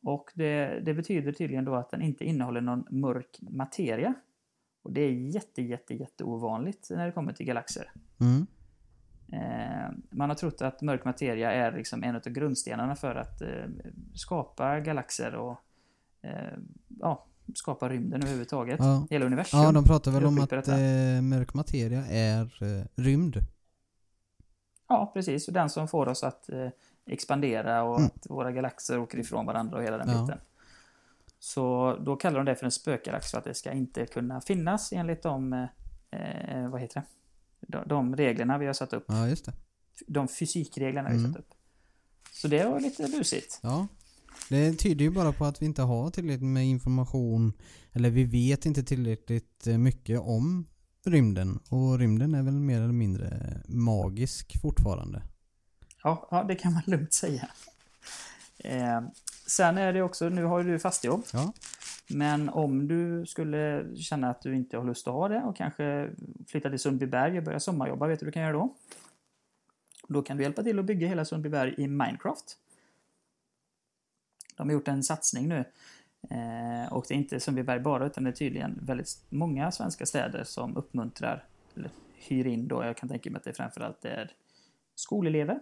[0.03, 4.13] Och det, det betyder tydligen då att den inte innehåller någon mörk materia.
[4.84, 7.91] Och det är jätte, jätte, jätte ovanligt när det kommer till galaxer.
[8.19, 8.47] Mm.
[9.32, 13.47] Eh, man har trott att mörk materia är liksom en av grundstenarna för att eh,
[14.13, 15.57] skapa galaxer och
[16.21, 16.57] eh,
[16.99, 17.25] ja,
[17.55, 18.80] skapa rymden överhuvudtaget.
[18.80, 19.07] Ja.
[19.09, 19.59] Hela universum.
[19.59, 23.38] Ja, de pratar väl om att eh, mörk materia är eh, rymd.
[24.89, 25.47] Ja, precis.
[25.47, 26.67] Och den som får oss att eh,
[27.05, 28.11] expandera och Mm.
[28.15, 30.21] att våra galaxer åker ifrån varandra och hela den Ja.
[30.21, 30.39] biten.
[31.39, 34.93] Så då kallar de det för en spökgalax för att det ska inte kunna finnas
[34.93, 35.53] enligt de,
[36.11, 37.05] eh, vad heter det?
[37.67, 39.05] De, de reglerna vi har satt upp.
[39.07, 39.53] Ja, just det.
[40.07, 41.33] De fysikreglerna vi har Mm.
[41.33, 41.53] satt upp.
[42.31, 43.59] Så det var lite busigt.
[43.63, 43.87] Ja.
[44.49, 47.53] Det tyder ju bara på att vi inte har tillräckligt med information,
[47.93, 50.65] eller vi vet inte tillräckligt eh, mycket om
[51.06, 51.60] rymden.
[51.70, 55.22] Och rymden är väl mer eller mindre magisk fortfarande.
[56.04, 57.50] Ja, ja det kan man lugnt säga.
[58.58, 59.02] Eh,
[59.47, 61.24] sen är det också, nu har ju du fastjobb.
[61.34, 61.54] Ja.
[62.10, 66.10] Men om du skulle känna att du inte har lust att ha det och kanske
[66.47, 68.76] flytta till Sundbyberg och börja sommarjobba, vet du vad du kan göra då?
[70.08, 72.58] Då kan du hjälpa till att bygga hela Sundbyberg i Minecraft.
[74.56, 75.66] De har gjort en satsning nu.
[76.30, 80.43] Eh, och det är inte Sundbyberg bara, utan det är tydligen väldigt många svenska städer
[80.43, 81.45] som uppmuntrar,
[81.76, 84.32] eller hyr in då, jag kan tänka mig att det framförallt är
[84.95, 85.59] skolelever.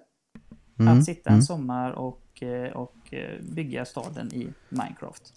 [0.79, 0.97] Mm.
[0.97, 1.43] Att sitta en mm.
[1.43, 5.33] sommar och, eh, och eh, bygga staden i Minecraft.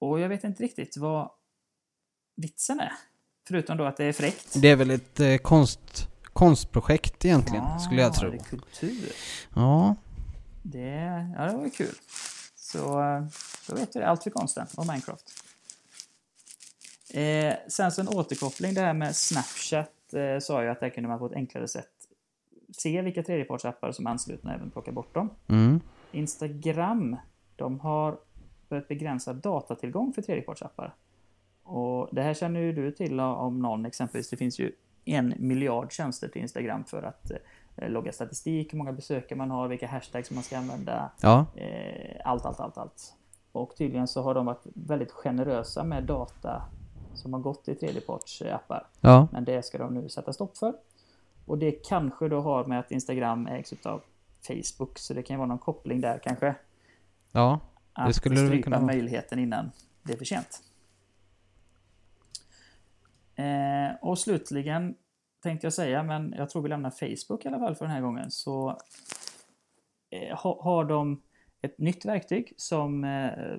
[0.00, 1.30] Och jag vet inte riktigt vad
[2.36, 2.92] vitsen är.
[3.48, 4.62] Förutom då att det är fräckt.
[4.62, 8.30] Det är väl ett eh, konst, konstprojekt egentligen, skulle jag tro.
[8.30, 9.12] Det är kultur.
[9.54, 9.96] Ja.
[10.62, 11.94] Det, ja, det var ju kul.
[12.72, 12.78] Så
[13.68, 14.02] då vet du.
[14.02, 15.24] Allt för konsten och Minecraft.
[17.14, 21.08] Eh, sen så en återkoppling det här med Snapchat eh, sa jag att där kunde
[21.08, 21.88] man på ett enklare sätt
[22.72, 25.30] se vilka tredjepartsappar som är anslutna och även plocka bort dem.
[25.48, 25.80] Mm.
[26.12, 27.16] Instagram,
[27.56, 28.18] de har
[28.68, 30.94] börjat begränsa datatillgång för tredjepartsappar.
[31.62, 34.30] Och det här känner ju du till om någon exempelvis.
[34.30, 34.72] Det finns ju
[35.04, 37.36] en miljard tjänster till Instagram för att eh,
[37.76, 41.10] logga statistik, hur många besökare man har, vilka hashtags man ska använda.
[41.20, 41.46] Ja.
[41.56, 43.14] Eh, allt, allt, allt, allt.
[43.52, 46.62] Och tydligen så har de varit väldigt generösa med data
[47.14, 48.86] som har gått i tredjepartsappar.
[49.00, 49.28] Ja.
[49.32, 50.74] Men det ska de nu sätta stopp för.
[51.46, 54.02] Och det kanske då har med att Instagram ägs av
[54.46, 56.54] Facebook, så det kan vara någon koppling där kanske.
[57.32, 57.60] Ja.
[57.92, 58.86] Att skulle det väl strypa kunna vara.
[58.86, 59.70] möjligheten innan
[60.02, 60.62] det är för sent.
[63.34, 64.94] Eh, och slutligen
[65.42, 68.00] tänkte jag säga, men jag tror vi lämnar Facebook i alla fall för den här
[68.00, 68.78] gången, så
[70.10, 71.22] eh, ha, har de
[71.60, 73.56] ett nytt verktyg som eh,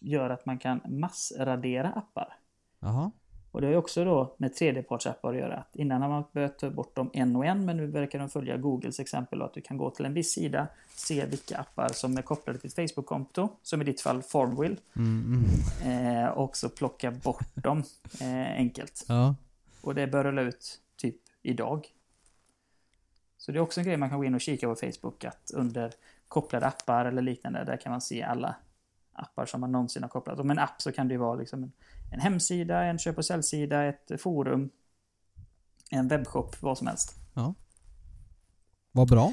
[0.00, 2.36] gör att man kan massradera appar.
[2.80, 3.10] Jaha.
[3.50, 5.56] Och det har ju också då med tredjepartsappar att göra.
[5.56, 8.28] Att innan har man börjat ta bort dem en och en, men nu verkar de
[8.28, 11.88] följa Googles exempel och att du kan gå till en viss sida, se vilka appar
[11.88, 15.44] som är kopplade till ett Facebook-konto, som i ditt fall Farmwill, Mm,
[15.82, 16.24] mm.
[16.24, 17.82] eh, och så plocka bort dem
[18.20, 19.04] eh, enkelt.
[19.08, 19.34] Ja.
[19.80, 20.80] Och det bör rulla ut
[21.46, 21.86] idag.
[23.38, 25.50] Så det är också en grej man kan gå in och kika på Facebook, att
[25.54, 25.92] under
[26.28, 28.56] kopplade appar eller liknande, där kan man se alla
[29.12, 30.46] appar som man någonsin har kopplat.
[30.46, 31.72] Med en app så kan det ju vara liksom en,
[32.12, 34.70] en hemsida, en köp och säljsida, ett forum,
[35.90, 37.14] en webbshop, vad som helst.
[37.34, 37.54] Ja.
[38.92, 39.32] Vad bra.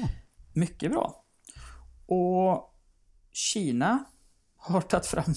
[0.52, 1.24] Mycket bra.
[2.06, 2.74] Och
[3.32, 4.04] Kina
[4.56, 5.34] har tagit fram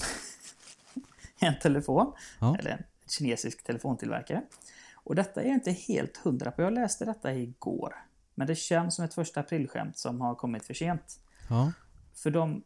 [1.38, 2.56] en telefon, Ja.
[2.58, 4.42] eller en kinesisk telefontillverkare.
[5.08, 6.62] Och detta är inte helt hundra på.
[6.62, 7.94] Jag läste detta igår.
[8.34, 11.20] Men det känns som ett första aprilskämt som har kommit för sent.
[11.48, 11.72] Ja.
[12.14, 12.64] För de,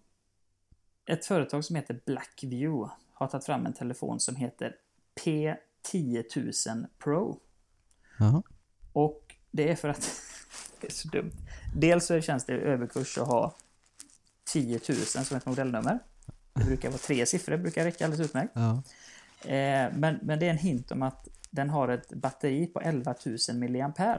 [1.07, 4.77] ett företag som heter Blackview har tagit fram en telefon som heter
[5.25, 7.41] P10000 Pro.
[8.19, 8.43] Jaha.
[8.93, 10.11] Och det är för att
[10.81, 11.33] det är så dumt.
[11.77, 13.55] Dels så känns det överkurs att ha
[14.45, 15.99] 10 000 som ett modellnummer.
[16.55, 18.53] Det brukar vara tre siffror, det brukar räcka alldeles utmärkt.
[18.55, 18.83] Ja.
[19.51, 23.15] Eh, men, men det är en hint om att den har ett batteri på 11
[23.25, 24.17] 000 mAh.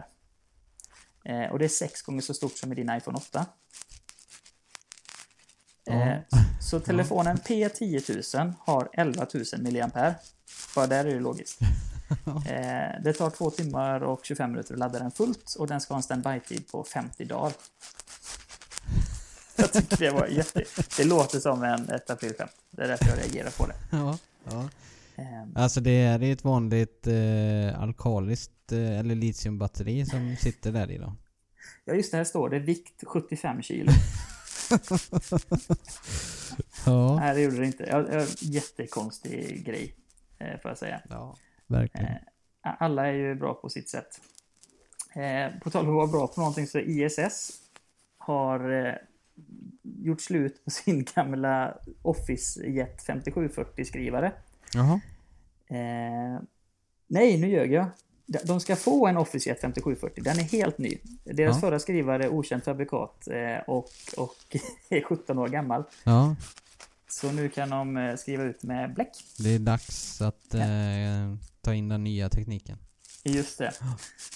[1.26, 3.46] Eh, och det är sex gånger så stort som i din iPhone 8.
[5.88, 6.22] Eh, Ja.
[6.62, 9.44] så telefonen P10000 har 11 000
[9.94, 10.14] mAh.
[10.76, 11.60] Bara där är det logiskt.
[12.46, 15.94] Eh, det tar två timmar och 25 minuter att ladda den fullt och den ska
[15.94, 17.54] ha en standby-tid på 50 dagar.
[19.56, 20.64] Jag tycker det var jätte...
[20.98, 22.52] Det låter som en, ett aprilskämt.
[22.72, 23.76] Det är därför jag reagerar på det.
[23.92, 24.18] Ja.
[24.50, 24.70] ja.
[25.16, 30.98] Eh, Alltså det är ett vanligt eh, alkaliskt eh, eller litiumbatteri som sitter där i
[30.98, 31.16] då.
[31.86, 33.92] Ja, just det, här står det vikt 75 kilo.
[36.86, 37.16] Ja.
[37.16, 37.84] Nej, det gjorde det inte.
[37.84, 39.96] Ja, ja, jättekonstig grej,
[40.40, 41.02] eh, får jag säga.
[41.10, 41.36] Ja.
[41.68, 42.06] Verkligen.
[42.08, 42.18] Eh,
[42.62, 44.22] Alla är ju bra på sitt sätt.
[45.16, 47.52] Eh, På tal om att vara bra på någonting så ISS
[48.18, 48.94] har eh,
[49.84, 54.32] gjort slut på sin gamla Office Jet 5740-skrivare.
[54.76, 55.00] Jaha.
[55.68, 56.42] Eh,
[57.08, 57.86] nej, nu ljög jag.
[58.44, 60.24] De- ska få en Office Jet 5740.
[60.24, 60.98] Den är helt ny.
[61.24, 61.62] Deras Ja.
[61.62, 64.36] förra skrivare är okänt fabrikat eh, och, och
[64.90, 65.84] är 17 år gammal.
[66.04, 66.36] Ja.
[67.08, 69.12] Så nu kan de eh, skriva ut med bläck.
[69.38, 70.62] Det är dags att eh,
[71.62, 72.78] ta in den nya tekniken.
[73.24, 73.74] Just det.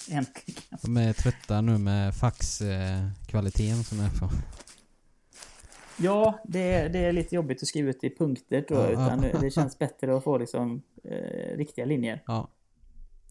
[0.10, 0.62] Äntligen.
[0.82, 4.30] De är trötta nu med faxkvaliteten som är på.
[6.00, 8.94] Ja, det är, det är lite jobbigt att skriva ut i punkter tror jag.
[8.94, 9.06] Ja.
[9.26, 12.24] Utan det- känns bättre att få liksom eh, riktiga linjer.
[12.28, 12.50] Ja.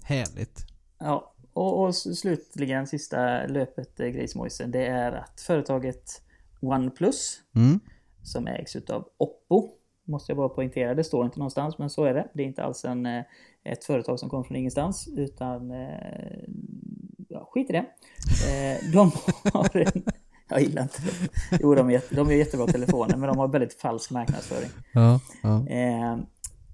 [0.05, 0.61] Härligt.
[0.99, 6.23] Ja, och, och slutligen sista löpet, eh, grejsmojsen, det är att företaget
[6.61, 7.81] OnePlus, Mm.
[8.23, 9.69] som ägs utav Oppo,
[10.05, 12.29] måste jag bara poängtera, det står inte någonstans, men så är det.
[12.35, 13.25] Det är inte alls en, eh,
[13.65, 16.39] ett företag som kommer från ingenstans, utan eh,
[17.29, 17.87] ja, skit i det.
[18.53, 19.13] Eh, de
[19.53, 20.03] har en,
[20.49, 21.59] jag gillar inte det.
[21.61, 24.71] Jo, de är, de är jättebra telefoner, men de har väldigt falsk marknadsföring.
[24.93, 25.21] Ja.
[25.43, 25.69] Ja.
[25.69, 26.19] Eh,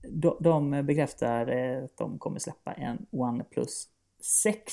[0.08, 3.88] de, de bekräftar eh, att de kommer släppa en OnePlus
[4.42, 4.72] 6.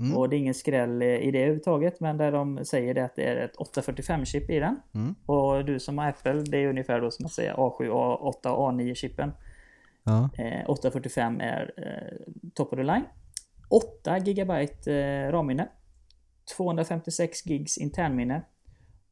[0.00, 0.16] Mm.
[0.16, 3.16] Och det är ingen skräll eh, i det överhuvudtaget, men där de säger det att
[3.16, 4.80] det är ett 845-chip i den.
[4.94, 5.14] Mm.
[5.26, 8.72] Och du som har Apple, det är ungefär då som att säga A7, A8 och
[8.72, 9.32] A9-chippen.
[10.04, 10.30] Ja.
[10.38, 13.04] Eh, 845 är eh, top of the line.
[13.68, 14.52] 8 GB
[14.86, 15.68] eh, RAM-minne.
[16.56, 18.42] 256 gigs internminne.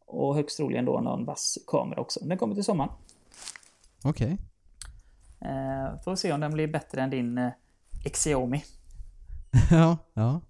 [0.07, 2.20] Och högst troligen då någon vass kamera också.
[2.24, 2.91] Den kommer till sommaren.
[4.05, 4.39] Okej.
[5.41, 7.51] Eh, får se om den blir bättre än din eh,
[8.12, 8.64] Xiaomi.
[9.70, 9.99] ja.
[10.14, 10.41] Ja.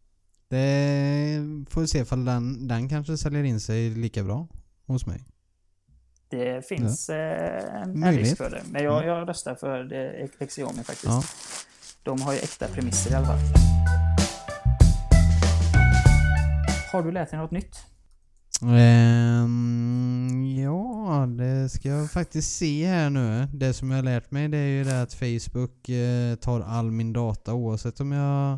[0.49, 4.47] Det får vi se ifall den, den kanske säljer in sig lika bra
[4.87, 5.25] hos mig.
[6.29, 8.21] Det finns eh, en, en Möjligt.
[8.21, 8.63] risk för det.
[8.71, 11.05] Men jag, jag röstar för det, Xiaomi faktiskt.
[11.05, 11.23] Ja.
[12.03, 13.39] De har ju äkta premisser i alla fall.
[16.93, 17.77] Har du lärt dig något nytt?
[18.63, 23.49] Ehm, ja, det ska jag faktiskt se här nu.
[23.55, 26.91] Det som jag har lärt mig det är ju det att Facebook eh, tar all
[26.91, 28.53] min data oavsett om jag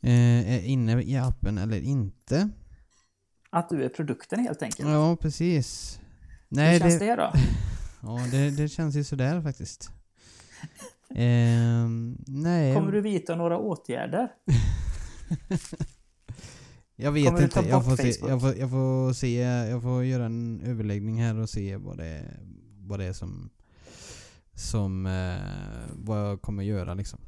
[0.00, 2.50] eh, är inne i appen eller inte.
[3.50, 4.88] Att du är produkten helt enkelt.
[4.88, 6.00] Ja, precis.
[6.50, 7.32] Hur Nej, känns det, det då?
[8.02, 9.90] Ja, det, det känns ju sådär faktiskt.
[11.14, 12.74] Ehm, nej.
[12.74, 14.28] Kommer du vidta några åtgärder?
[16.96, 17.60] Jag vet Kommer inte.
[17.68, 19.34] Jag får, se, jag, får, jag får se.
[19.42, 22.22] Jag får göra en överläggning här och se vad det,
[22.78, 23.50] vad det är som...
[24.54, 25.06] Som...
[25.06, 27.18] Eh, vad jag kommer göra liksom.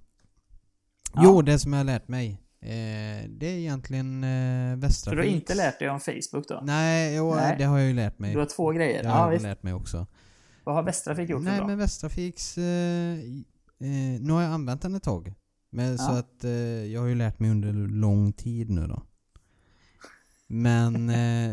[1.14, 1.20] Ja.
[1.24, 2.30] Jo, det som jag har lärt mig.
[2.60, 6.60] Eh, det är egentligen eh, Västra Så du har inte lärt dig om Facebook då?
[6.62, 7.54] Nej, jo, Nej.
[7.58, 8.32] det har jag ju lärt mig.
[8.32, 9.02] Du har två grejer?
[9.02, 9.42] Det Ja, har jag visst.
[9.42, 10.06] lärt mig också.
[10.64, 11.66] Vad har Västrafik gjort för Nej bra?
[11.66, 13.18] men Västrafix, eh,
[14.20, 15.34] nu har jag använt den ett tag.
[15.70, 16.18] Men så Ja.
[16.18, 16.50] att eh,
[16.86, 19.02] jag har ju lärt mig under lång tid nu då.
[20.50, 21.50] Men eh,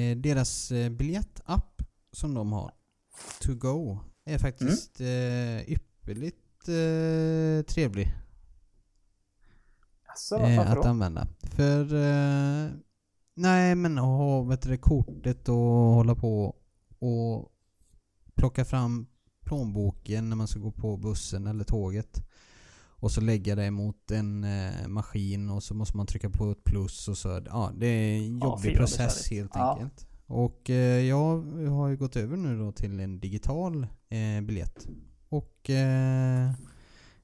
[0.00, 1.82] eh, deras eh, biljettapp
[2.12, 2.72] som de har,
[3.40, 8.14] To Go, är faktiskt eh, ypperligt eh, trevlig
[10.08, 10.82] Alltså, eh, att då?
[10.88, 11.26] använda.
[11.42, 12.70] För, eh,
[13.34, 16.56] nej men att ha vet du, kortet och hålla på
[16.98, 17.52] och
[18.34, 19.06] plocka fram
[19.44, 22.22] plånboken när man ska gå på bussen eller tåget.
[23.02, 26.64] Och så lägga det mot en eh, maskin och så måste man trycka på ett
[26.64, 27.40] plus och så.
[27.46, 29.72] Ja, det är en Ja, jobbig vad process helt Ja.
[29.72, 30.06] enkelt.
[30.26, 34.86] Och eh, jag har ju gått över nu då till en digital eh, biljett.
[35.28, 36.50] Och eh,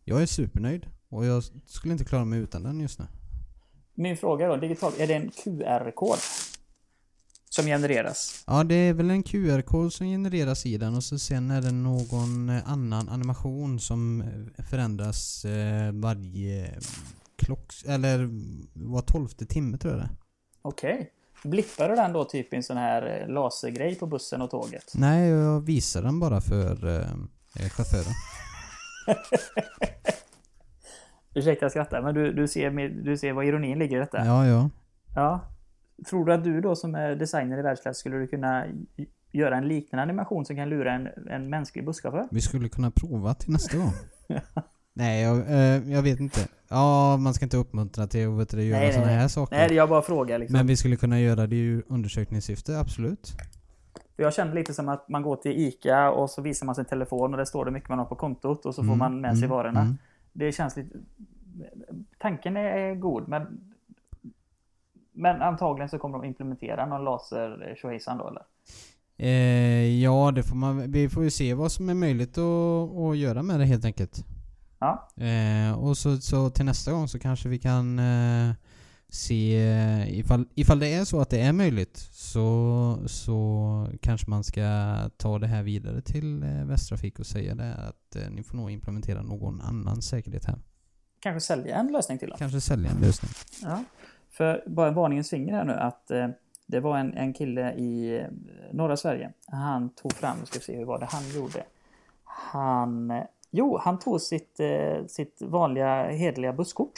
[0.04, 0.86] jag är supernöjd.
[1.08, 3.04] Och jag skulle inte klara mig utan den just nu.
[3.94, 6.18] Min fråga då, digitalt, är det en QR-kod?
[7.58, 8.44] Som genereras?
[8.46, 11.72] Ja, det är väl en QR-kod som genereras i den och så sen är det
[11.72, 16.78] någon eh, annan animation som eh, förändras eh, varje
[17.36, 17.72] klock...
[17.86, 18.28] Eller
[18.72, 20.08] var tolfte timme tror jag det.
[20.62, 21.12] Okej.
[21.44, 24.92] Blippar du den då typ i en sån här lasergrej på bussen och tåget?
[24.94, 28.14] Nej, jag visar den bara för eh, chauffören.
[31.34, 32.70] Ursäkta jag skrattar, men du, du, ser,
[33.04, 34.24] du ser vad ironin ligger i detta?
[34.24, 34.70] Ja, ja.
[35.14, 35.40] Ja.
[36.06, 38.64] Tror du att du då som är designer i världsklass skulle du kunna
[39.32, 42.28] göra en liknande animation som kan lura en, en mänsklig busschaufför?
[42.30, 43.92] Vi skulle kunna prova till nästa gång.
[44.92, 46.40] Nej, jag, eh, jag vet inte.
[46.68, 49.56] Ja, man ska inte uppmuntra till att vet du, göra sådana här saker.
[49.56, 50.58] Nej, jag bara frågar liksom.
[50.58, 53.32] Men vi skulle kunna göra det i undersökningssyfte, absolut.
[54.16, 57.30] Jag kände lite som att man går till ICA och så visar man sin telefon
[57.32, 59.30] och där står det mycket man har på kontot och så får Mm, man med
[59.38, 59.80] sig mm, varorna.
[59.80, 59.96] mm.
[60.32, 60.98] Det känns lite...
[62.18, 63.60] Tanken är god men...
[65.18, 68.42] Men antagligen så kommer de implementera någon laser tjohejsan då eller?
[69.16, 73.16] Eh, ja, det får man, vi får ju se vad som är möjligt att, att
[73.16, 74.24] göra med det helt enkelt.
[74.78, 75.08] Ja.
[75.16, 78.54] Eh, och så, så till nästa gång så kanske vi kan eh,
[79.08, 79.56] se
[80.08, 85.38] ifall, ifall det är så att det är möjligt så, så kanske man ska ta
[85.38, 89.22] det här vidare till eh, Västtrafik och säga det att eh, ni får nog implementera
[89.22, 90.58] någon annan säkerhet här.
[91.20, 92.38] Kanske sälja en lösning till dem.
[92.38, 93.30] Kanske sälja en lösning.
[93.62, 93.84] Ja.
[94.38, 96.28] För bara en varningens finger här nu att eh,
[96.66, 98.26] det var en, en kille i eh,
[98.72, 99.32] norra Sverige.
[99.46, 101.62] Han tog fram, ska vi se hur var det han gjorde.
[102.24, 106.92] Han, eh, jo, han tog sitt, eh, sitt vanliga hederliga busskort.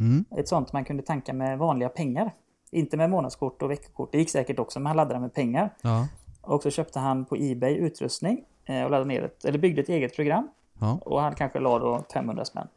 [0.00, 0.24] Mm.
[0.36, 2.34] Ett sånt man kunde tanka med vanliga pengar.
[2.70, 4.12] Inte med månadskort och veckokort.
[4.12, 5.70] Det gick säkert också, men han laddade med pengar.
[5.82, 6.08] Ja.
[6.40, 9.88] Och så köpte han på Ebay utrustning eh, och laddade ner ett, eller byggde ett
[9.88, 10.48] eget program.
[10.80, 10.98] Ja.
[11.04, 12.68] Och han kanske la då 500 spänn.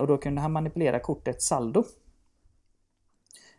[0.00, 1.84] Och då kunde han manipulera kortets saldo.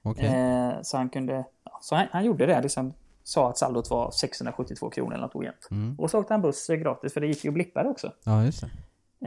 [0.02, 0.26] Okej.
[0.26, 1.46] Eh, så han kunde,
[1.82, 2.94] så han, han gjorde det liksom.
[3.24, 5.68] Sa att saldot var 672 kronor eller något ojämnt.
[5.72, 5.96] Mm.
[6.00, 8.12] Och så åkte han buss gratis för det gick ju att blippa det också.
[8.24, 8.70] Ja, just det.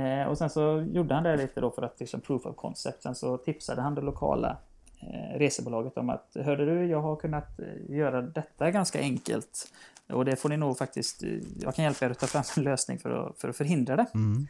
[0.02, 3.02] Eh, och sen så gjorde han det lite då för att liksom proof of concept.
[3.02, 4.58] Sen så tipsade han det lokala
[5.00, 9.72] eh, resebolaget om att Hörde du, jag har kunnat eh, göra detta ganska enkelt.
[10.12, 12.62] Och det får ni nog faktiskt, eh, jag kan hjälpa er att ta fram en
[12.62, 14.06] lösning för att, för att förhindra det.
[14.14, 14.46] Mm.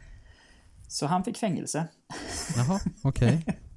[0.87, 1.87] Så han fick fängelse.
[2.55, 3.45] Jaha, okej.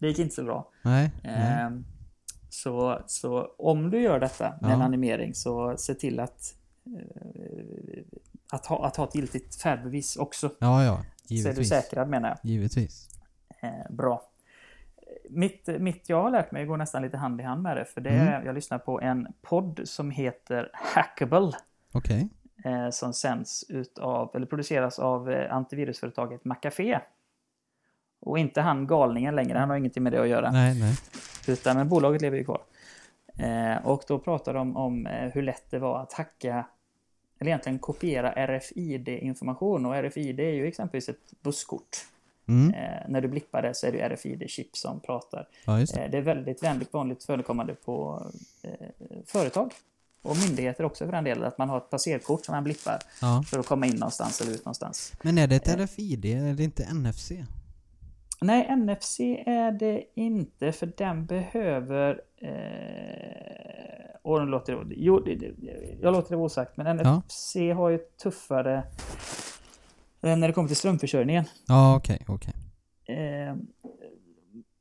[0.00, 0.68] Det gick inte så bra.
[0.82, 1.10] Nej.
[1.22, 1.32] nej.
[1.62, 1.84] Ehm,
[2.52, 4.74] Så, så om du gör detta med Ja.
[4.74, 6.54] en animering så se till att,
[6.86, 8.02] eh,
[8.52, 10.50] att, ha, att ha ett giltigt färdbevis också.
[10.58, 10.96] Ja, ja.
[10.96, 11.68] Så är du Givetvis.
[11.68, 12.38] säkrad menar jag.
[12.42, 13.08] Givetvis.
[13.62, 14.22] Eh, bra.
[15.30, 17.84] Mitt, mitt jag har lärt mig går nästan lite hand i hand med det.
[17.84, 18.28] För det Mm.
[18.28, 21.52] är, jag lyssnar på en podd som heter Hackable.
[21.92, 22.28] Okej.
[22.64, 27.00] Eh, som sänds utav, eller produceras av eh, antivirusföretaget McAfee.
[28.20, 30.50] Och inte han galningen längre, han har ingenting med det att göra.
[30.50, 30.94] Nej, nej.
[31.48, 32.60] Utan men bolaget lever ju kvar.
[33.36, 36.66] Eh, och då pratar de om eh, hur lätt det var att hacka,
[37.38, 39.86] eller egentligen kopiera RFID-information.
[39.86, 41.96] Och RFID är ju exempelvis ett busskort.
[42.48, 42.74] Mm.
[42.74, 45.48] Eh, när du blippar det så är det RFID-chip som pratar.
[45.66, 45.96] Ja, det.
[45.96, 48.26] Eh, det är väldigt vänligt vanligt förekommande på
[48.62, 48.72] eh,
[49.26, 49.72] företag.
[50.22, 51.44] Och myndigheter också för den delen.
[51.44, 53.44] Att man har ett passerkort som man blippar Ja.
[53.46, 55.12] för att komma in någonstans eller ut någonstans.
[55.22, 56.24] Men är det ett RFID?
[56.24, 57.32] Är det inte NFC?
[58.40, 62.20] Nej, NFC är det inte för den behöver...
[62.36, 62.50] Eh,
[64.22, 65.24] och låter det, jo,
[66.02, 68.82] jag låter det vara osagt, men NFC har ju tuffare
[70.22, 71.44] Eh, när det kommer till strömförsörjningen.
[71.68, 72.54] Ja, okej, okej.
[73.16, 73.54] Eh,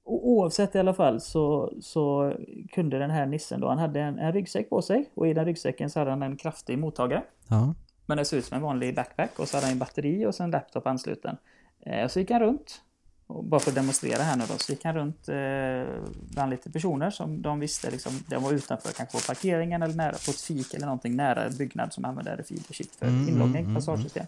[0.04, 2.34] o- oavsett i alla fall så, så
[2.72, 5.46] kunde den här nissen då, han hade en, en ryggsäck på sig och i den
[5.46, 7.24] ryggsäcken så hade han en kraftig mottagare.
[7.48, 7.74] Ja.
[8.06, 10.36] Men det ser ut som en vanlig backpack och så hade han en batteri och
[10.36, 11.38] så en laptop ansluten.
[11.86, 12.82] Eh, så gick han runt.
[13.30, 16.02] Och bara för att demonstrera här nu då, så gick han runt eh,
[16.32, 20.12] bland lite personer som de visste liksom, de var utanför kanske på parkeringen eller nära
[20.12, 23.76] på ett fik eller någonting nära en byggnad som använde RFID-chip för Mm, inloggning, mm,
[23.76, 24.26] passagesystem.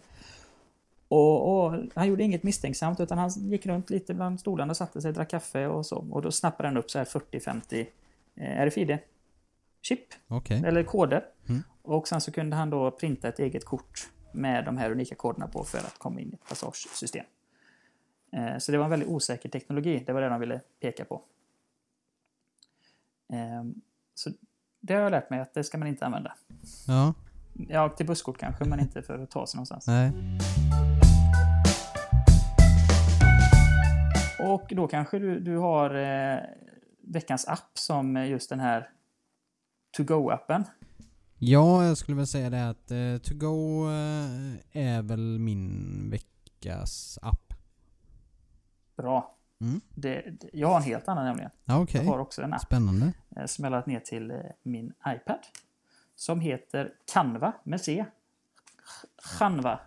[1.07, 5.13] Och, och han gjorde inget misstänksamt utan han gick runt lite bland stolarna, satte sig,
[5.13, 6.05] drack kaffe och så.
[6.11, 7.85] Och då snappade han upp så här 40-50
[8.35, 10.63] eh, RFID-chip Okej.
[10.65, 11.25] eller koder.
[11.49, 11.63] Mm.
[11.81, 15.47] Och sen så kunde han då printa ett eget kort med de här unika koderna
[15.47, 17.25] på för att komma in i ett passagesystem.
[18.31, 21.21] Eh, Så det var en väldigt osäker teknologi, det var det de ville peka på.
[23.33, 23.63] Eh,
[24.15, 24.29] Så
[24.79, 26.33] det har jag lärt mig att det ska man inte använda.
[26.87, 27.13] Ja.
[27.69, 29.87] Ja, till busskort kanske, men inte för att ta sig någonstans.
[29.87, 30.11] Nej.
[34.39, 36.39] Och då kanske du, du har eh,
[37.07, 38.89] veckans app som just den här
[39.97, 40.63] To Go-appen.
[41.37, 47.19] Ja, jag skulle väl säga det att eh, To Go eh, är väl min veckas
[47.21, 47.50] app.
[49.01, 49.35] Bra.
[49.61, 49.81] Mm.
[49.95, 51.51] Det, det, jag har en helt annan nämligen.
[51.67, 52.01] Okej.
[52.05, 52.61] Jag har också en app.
[52.61, 53.13] Spännande.
[53.35, 55.39] eh, som jag laddat ner till eh, min iPad.
[56.15, 58.05] Som heter Canva med C.
[59.39, 59.79] Canva.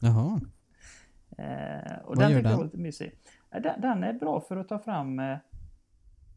[0.00, 0.40] Jaha.
[1.38, 2.60] Eh, och Vad den gör den?
[2.62, 3.18] lite mysig.
[3.50, 5.38] Den, den är bra för att ta fram eh,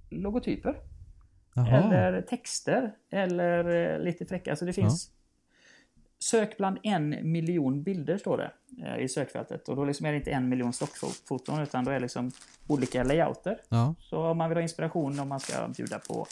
[0.09, 0.79] logotyper.
[1.53, 1.67] Jaha.
[1.67, 2.95] Eller texter.
[3.09, 4.51] Eller eh, lite fräcka.
[4.51, 5.11] Alltså det finns
[6.19, 8.51] Sök bland en miljon bilder står det
[8.85, 9.69] eh, i sökfältet.
[9.69, 12.31] Och då liksom är det inte en miljon stockfoton utan då är det liksom
[12.67, 13.61] olika layouter.
[13.69, 13.95] Ja.
[13.99, 16.27] Så om man vill ha inspiration om man ska bjuda på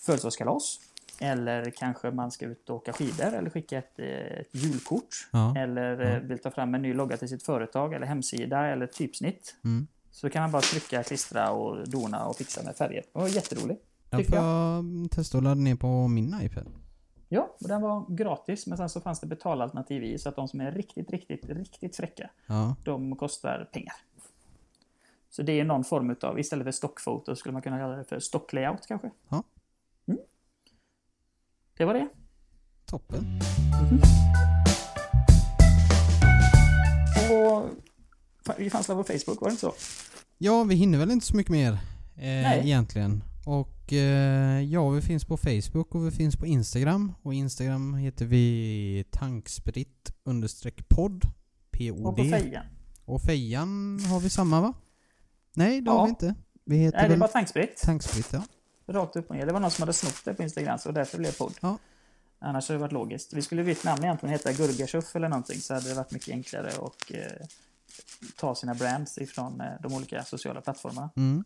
[0.00, 0.80] födelsedagskalas.
[1.20, 5.28] Eller kanske man ska ut och åka skidor eller skicka ett, eh, ett julkort.
[5.32, 5.56] Ja.
[5.56, 9.56] Eller eh, vill ta fram en ny logga till sitt företag eller hemsida eller typsnitt.
[9.64, 9.86] Mm.
[10.10, 13.02] Så kan man bara trycka, klistra och dona och fixa med färger.
[13.12, 13.82] Det var jätteroligt.
[14.10, 16.66] Jag får jag testa att ladda ner på min iPad.
[17.28, 20.48] Ja, och den var gratis men sen så fanns det betalalternativ i så att de
[20.48, 22.76] som är riktigt, riktigt, riktigt fräcka Ja.
[22.84, 23.94] de kostar pengar.
[25.30, 28.20] Så det är någon form utav, istället för stockfoto skulle man kunna kalla det för
[28.20, 29.10] stocklayout kanske.
[29.28, 29.42] Ja.
[30.06, 30.20] Mm.
[31.76, 32.08] Det var det.
[32.86, 33.40] Toppen.
[37.30, 37.68] Och
[38.58, 39.74] vi fanns där på Facebook, var det inte så?
[40.38, 41.78] Ja, vi hinner väl inte så mycket mer eh,
[42.16, 42.60] Nej.
[42.64, 43.24] egentligen.
[43.48, 47.14] Och eh, ja, vi finns på Facebook och vi finns på Instagram.
[47.22, 51.24] Och Instagram heter vi tankspritt understreck podd.
[51.24, 51.30] Och
[51.72, 52.30] på P-O-D.
[52.30, 52.64] fejan.
[53.04, 54.74] Och fejan har vi samma va?
[55.54, 56.04] Nej, det har Ja.
[56.04, 56.34] vi inte.
[56.64, 57.76] Vi heter Nej, det är bara tankspritt.
[57.84, 58.42] tankspritt ja.
[58.86, 59.46] Rakt upp och ner.
[59.46, 61.54] Det var någon som hade snott det på Instagram så därför blev det podd.
[61.60, 61.78] Ja.
[62.38, 63.32] Annars hade det varit logiskt.
[63.32, 66.76] Vi skulle bytt namn egentligen heta Gurgashuff eller någonting så hade det varit mycket enklare
[66.78, 67.46] och eh,
[68.36, 71.10] ta sina brands ifrån eh, de olika sociala plattformarna.
[71.16, 71.44] Mm.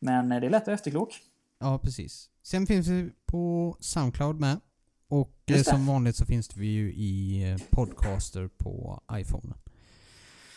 [0.00, 1.20] Men eh, det är lätt att efterklok.
[1.58, 2.30] Ja, precis.
[2.42, 4.60] Sen finns vi på Soundcloud med.
[5.08, 9.54] Och eh, som vanligt så finns vi ju i eh, Podcaster på iPhone.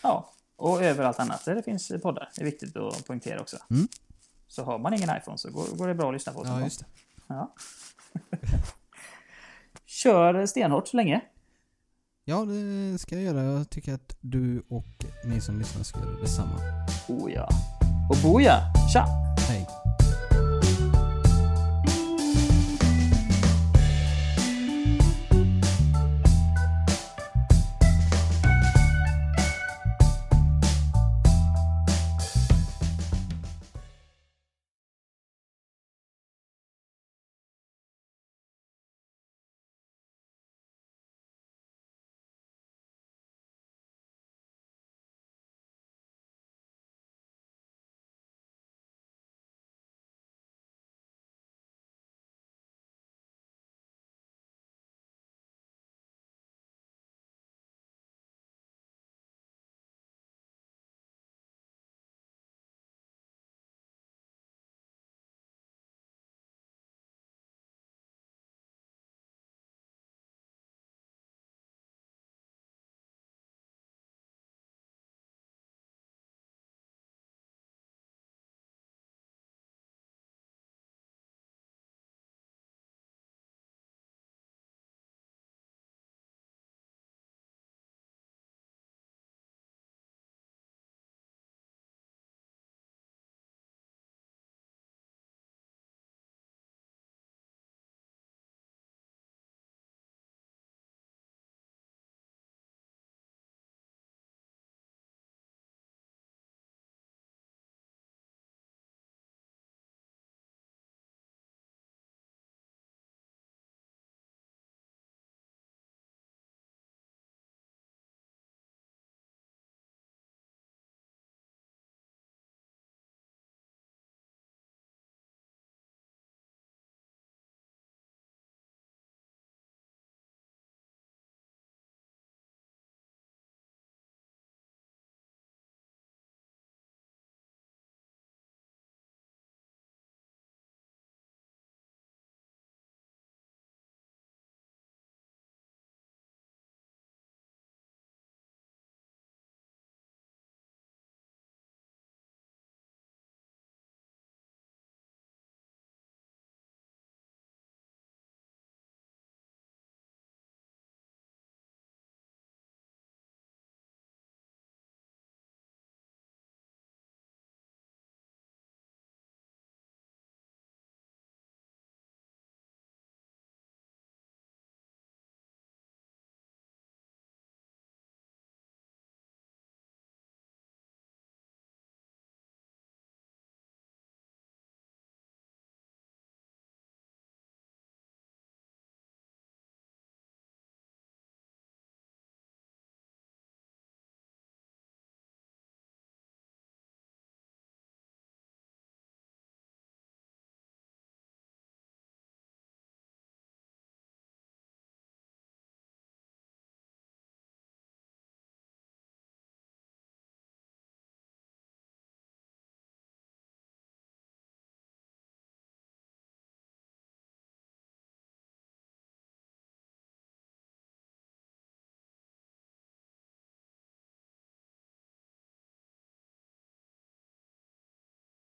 [0.02, 2.30] Ja, och överallt annat där det finns poddar.
[2.36, 3.56] Det är viktigt att poängtera också.
[3.70, 3.88] Mm.
[4.48, 6.48] Så har man ingen iPhone så går, går det bra att lyssna på oss.
[6.48, 6.86] Ja, just det.
[7.26, 7.54] Ja.
[9.86, 11.20] Kör stenhårt så länge.
[12.24, 13.42] Ja, det ska jag göra.
[13.42, 16.60] Jag tycker att du och ni som lyssnar ska göra detsamma.
[17.08, 17.48] Oh ja.
[18.10, 18.62] Och boja!
[18.92, 19.06] Tja!
[19.48, 19.83] Hej.